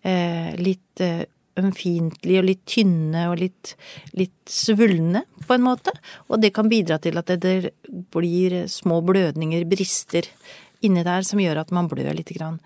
eh, 0.06 0.54
litt 0.58 1.02
eh, 1.04 1.26
ømfintlige 1.58 2.42
og 2.42 2.48
litt 2.48 2.64
tynne 2.70 3.26
og 3.32 3.40
litt, 3.42 3.74
litt 4.18 4.52
svulne, 4.52 5.24
på 5.46 5.56
en 5.56 5.64
måte. 5.64 5.94
Og 6.28 6.42
det 6.42 6.52
kan 6.56 6.70
bidra 6.70 6.98
til 7.02 7.18
at 7.20 7.32
det 7.42 7.72
blir 8.14 8.60
små 8.70 9.00
blødninger, 9.06 9.66
brister, 9.68 10.28
inni 10.84 11.04
der 11.06 11.26
som 11.26 11.40
gjør 11.42 11.62
at 11.62 11.72
man 11.74 11.88
blør 11.90 12.14
lite 12.16 12.36
grann. 12.36 12.58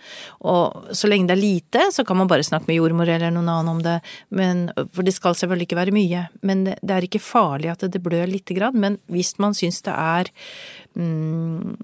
Og 0.48 0.92
så 0.96 1.10
lenge 1.10 1.30
det 1.30 1.36
er 1.36 1.42
lite, 1.42 1.86
så 1.94 2.04
kan 2.04 2.18
man 2.20 2.30
bare 2.30 2.46
snakke 2.46 2.68
med 2.70 2.78
jordmor 2.78 3.08
eller 3.08 3.32
noen 3.32 3.50
annen 3.52 3.72
om 3.72 3.82
det, 3.84 3.98
men, 4.34 4.66
for 4.92 5.06
det 5.06 5.14
skal 5.16 5.36
selvfølgelig 5.38 5.70
ikke 5.70 5.80
være 5.80 5.96
mye. 5.96 6.26
Men 6.42 6.66
det, 6.68 6.92
er 6.92 7.08
ikke 7.08 7.22
farlig 7.22 7.72
at 7.72 7.86
det 7.92 8.02
blør 8.04 8.28
lite 8.30 8.56
grann, 8.58 8.78
men 8.78 8.98
hvis 9.12 9.34
man 9.42 9.56
syns 9.56 9.82
det 9.86 9.94
er 9.96 10.32
mm, 10.98 11.76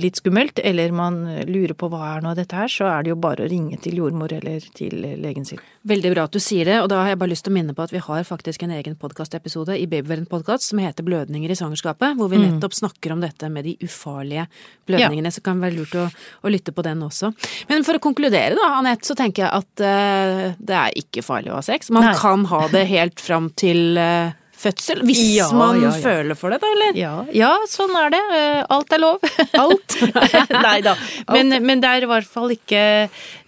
litt 0.00 0.18
skummelt, 0.20 0.60
eller 0.64 0.92
man 0.92 1.22
lurer 1.48 1.72
på 1.78 1.88
hva 1.92 2.12
er 2.14 2.24
nå 2.24 2.34
dette 2.36 2.56
her, 2.56 2.70
så 2.70 2.88
er 2.90 3.04
det 3.04 3.12
jo 3.14 3.18
bare 3.20 3.46
å 3.46 3.50
ringe 3.50 3.78
til 3.82 3.96
jordmor 4.00 4.32
eller 4.36 4.64
til 4.76 4.94
legen 5.22 5.46
sin. 5.48 5.60
Veldig 5.88 6.12
bra 6.12 6.26
at 6.28 6.36
du 6.36 6.40
sier 6.42 6.68
det, 6.68 6.78
og 6.82 6.90
da 6.92 7.00
har 7.02 7.14
jeg 7.14 7.20
bare 7.22 7.32
lyst 7.32 7.46
til 7.46 7.54
å 7.54 7.56
minne 7.56 7.74
på 7.76 7.84
at 7.84 7.94
vi 7.94 8.02
har 8.04 8.26
faktisk 8.28 8.66
en 8.66 8.74
egen 8.76 8.96
podkastepisode 9.00 9.76
i 9.78 9.86
Babyverden 9.88 10.28
podkast 10.30 10.68
som 10.68 10.82
heter 10.82 11.06
Blødninger 11.06 11.52
i 11.52 11.58
svangerskapet, 11.58 12.16
hvor 12.18 12.30
vi 12.32 12.40
mm. 12.40 12.46
nettopp 12.48 12.76
snakker 12.76 13.14
om 13.14 13.24
dette 13.24 13.50
med 13.52 13.68
de 13.68 13.76
ufarlige 13.86 14.46
blødningene. 14.88 15.30
Ja. 15.30 15.36
Så 15.38 15.44
kan 15.46 15.60
det 15.60 15.68
være 15.68 15.78
lurt 15.80 15.96
å, 16.00 16.06
å, 16.42 16.52
lytte 16.52 16.74
på 16.76 16.84
den 16.86 17.04
også. 17.06 17.32
Men 17.70 17.86
for 17.86 17.98
å 17.98 18.02
konkludere 18.02 18.56
da, 18.58 18.72
Anette, 18.80 19.08
så 19.08 19.16
tenker 19.18 19.46
jeg 19.46 19.62
at 19.62 19.84
uh, 19.84 20.56
det 20.58 20.80
er 20.80 20.98
ikke 21.00 21.24
farlig 21.24 21.54
å 21.54 21.60
ha 21.60 21.64
sex. 21.64 21.92
Man 21.94 22.10
Nei. 22.10 22.16
kan 22.20 22.44
ha 22.52 22.66
det 22.72 22.86
helt 22.90 23.22
fram 23.22 23.48
til 23.56 23.96
uh, 24.00 24.34
fødsel? 24.60 25.02
Hvis 25.06 25.22
ja, 25.36 25.48
man 25.54 25.80
ja, 25.80 25.90
ja. 25.90 25.94
føler 26.02 26.38
for 26.38 26.54
det, 26.54 26.60
da, 26.62 26.72
eller? 26.76 27.30
Ja, 27.36 27.54
sånn 27.70 27.94
er 28.00 28.12
det. 28.14 28.22
Eh, 28.36 28.60
alt 28.76 28.96
er 28.96 29.02
lov. 29.02 29.26
Alt? 29.62 29.98
Nei 30.68 30.78
da. 30.86 30.96
Men, 31.32 31.58
men, 31.64 31.82
det 31.84 31.92
er 31.92 32.06
i 32.06 32.10
hvert 32.10 32.30
fall 32.30 32.54
ikke 32.56 32.82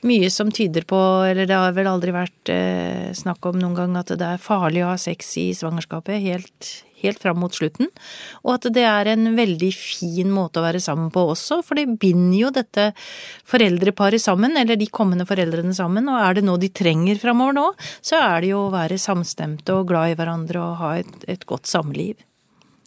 mye 0.07 0.31
som 0.31 0.51
tyder 0.55 0.85
på, 0.89 0.99
eller 1.27 1.49
det 1.49 1.57
har 1.57 1.73
vel 1.77 1.89
aldri 1.91 2.13
vært 2.15 2.53
eh, 2.53 3.09
snakk 3.17 3.49
om 3.51 3.59
noen 3.59 3.77
gang, 3.77 3.97
at 3.99 4.13
det 4.15 4.27
er 4.27 4.43
farlig 4.43 4.85
å 4.85 4.93
ha 4.93 4.99
sex 5.01 5.33
i 5.41 5.49
svangerskapet. 5.57 6.21
Helt, 6.23 6.69
helt 7.03 7.19
fram 7.23 7.41
mot 7.43 7.55
slutten. 7.55 7.91
Og 8.45 8.55
at 8.57 8.69
det 8.75 8.85
er 8.87 9.11
en 9.13 9.33
veldig 9.39 9.73
fin 9.75 10.31
måte 10.35 10.61
å 10.61 10.67
være 10.67 10.83
sammen 10.83 11.11
på 11.15 11.27
også, 11.33 11.61
for 11.67 11.79
det 11.79 11.99
binder 12.01 12.39
jo 12.39 12.53
dette 12.55 12.91
foreldreparet 13.49 14.23
sammen, 14.23 14.57
eller 14.61 14.79
de 14.79 14.91
kommende 14.93 15.27
foreldrene 15.29 15.75
sammen, 15.77 16.11
og 16.13 16.23
er 16.23 16.39
det 16.39 16.47
noe 16.47 16.63
de 16.63 16.71
trenger 16.71 17.21
framover 17.23 17.59
nå, 17.59 17.69
så 17.99 18.23
er 18.23 18.45
det 18.45 18.55
jo 18.55 18.67
å 18.67 18.73
være 18.75 19.01
samstemte 19.03 19.75
og 19.75 19.91
glad 19.91 20.15
i 20.15 20.19
hverandre 20.19 20.63
og 20.63 20.81
ha 20.83 20.97
et, 21.03 21.15
et 21.27 21.47
godt 21.49 21.71
samliv. 21.71 22.28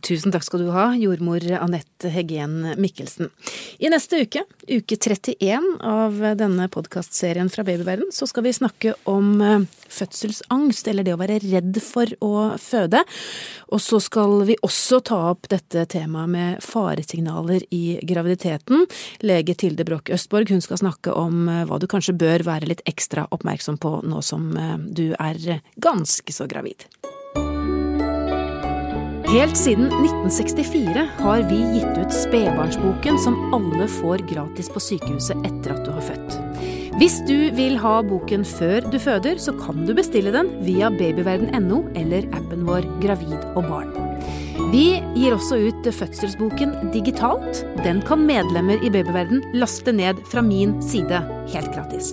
Tusen 0.01 0.33
takk 0.33 0.45
skal 0.45 0.63
du 0.63 0.71
ha, 0.73 0.87
jordmor 0.97 1.43
Anette 1.59 2.09
Heggen 2.09 2.73
Mikkelsen. 2.81 3.29
I 3.77 3.89
neste 3.91 4.23
uke, 4.23 4.43
uke 4.65 4.97
31 4.97 5.67
av 5.85 6.17
denne 6.39 6.65
podkastserien 6.73 7.51
fra 7.53 7.65
Babyverden, 7.67 8.09
så 8.13 8.25
skal 8.29 8.47
vi 8.47 8.53
snakke 8.55 8.95
om 9.09 9.29
eh, 9.45 9.67
fødselsangst, 9.91 10.89
eller 10.89 11.05
det 11.05 11.13
å 11.13 11.19
være 11.21 11.37
redd 11.43 11.77
for 11.85 12.09
å 12.25 12.31
føde. 12.61 13.03
Og 13.69 13.83
så 13.83 13.99
skal 14.01 14.41
vi 14.49 14.57
også 14.65 15.01
ta 15.11 15.19
opp 15.35 15.49
dette 15.51 15.85
temaet 15.91 16.33
med 16.33 16.65
faresignaler 16.65 17.67
i 17.69 17.99
graviditeten. 18.07 18.87
Lege 19.25 19.57
Tilde 19.59 19.85
Broch 19.85 20.09
Østborg 20.13 20.49
hun 20.49 20.65
skal 20.65 20.81
snakke 20.81 21.13
om 21.13 21.45
eh, 21.45 21.63
hva 21.69 21.77
du 21.77 21.85
kanskje 21.91 22.17
bør 22.17 22.47
være 22.47 22.71
litt 22.73 22.85
ekstra 22.89 23.27
oppmerksom 23.29 23.77
på 23.81 23.99
nå 24.07 24.25
som 24.25 24.49
eh, 24.57 24.75
du 24.81 25.11
er 25.19 25.61
ganske 25.77 26.33
så 26.33 26.49
gravid. 26.49 26.89
Helt 29.31 29.55
siden 29.55 29.85
1964 29.85 31.03
har 31.21 31.41
vi 31.47 31.57
gitt 31.77 31.97
ut 31.97 32.11
Spedbarnsboken, 32.11 33.15
som 33.19 33.37
alle 33.55 33.85
får 33.87 34.25
gratis 34.27 34.67
på 34.67 34.81
sykehuset 34.83 35.45
etter 35.47 35.71
at 35.71 35.85
du 35.85 35.91
har 35.95 36.03
født. 36.03 36.35
Hvis 36.99 37.15
du 37.29 37.47
vil 37.55 37.77
ha 37.79 37.93
boken 38.03 38.43
før 38.43 38.83
du 38.91 38.97
føder, 38.99 39.39
så 39.39 39.53
kan 39.55 39.85
du 39.87 39.93
bestille 39.95 40.33
den 40.35 40.51
via 40.67 40.91
babyverden.no 40.91 41.79
eller 41.95 42.27
appen 42.35 42.67
vår 42.67 42.89
Gravid 42.99 43.39
og 43.55 43.71
barn. 43.71 43.95
Vi 44.75 44.99
gir 45.15 45.37
også 45.37 45.61
ut 45.63 45.87
fødselsboken 45.95 46.91
digitalt. 46.91 47.63
Den 47.85 48.03
kan 48.03 48.27
medlemmer 48.27 48.83
i 48.83 48.91
Babyverden 48.91 49.47
laste 49.55 49.95
ned 49.95 50.19
fra 50.27 50.43
min 50.43 50.75
side 50.83 51.23
helt 51.55 51.71
gratis. 51.71 52.11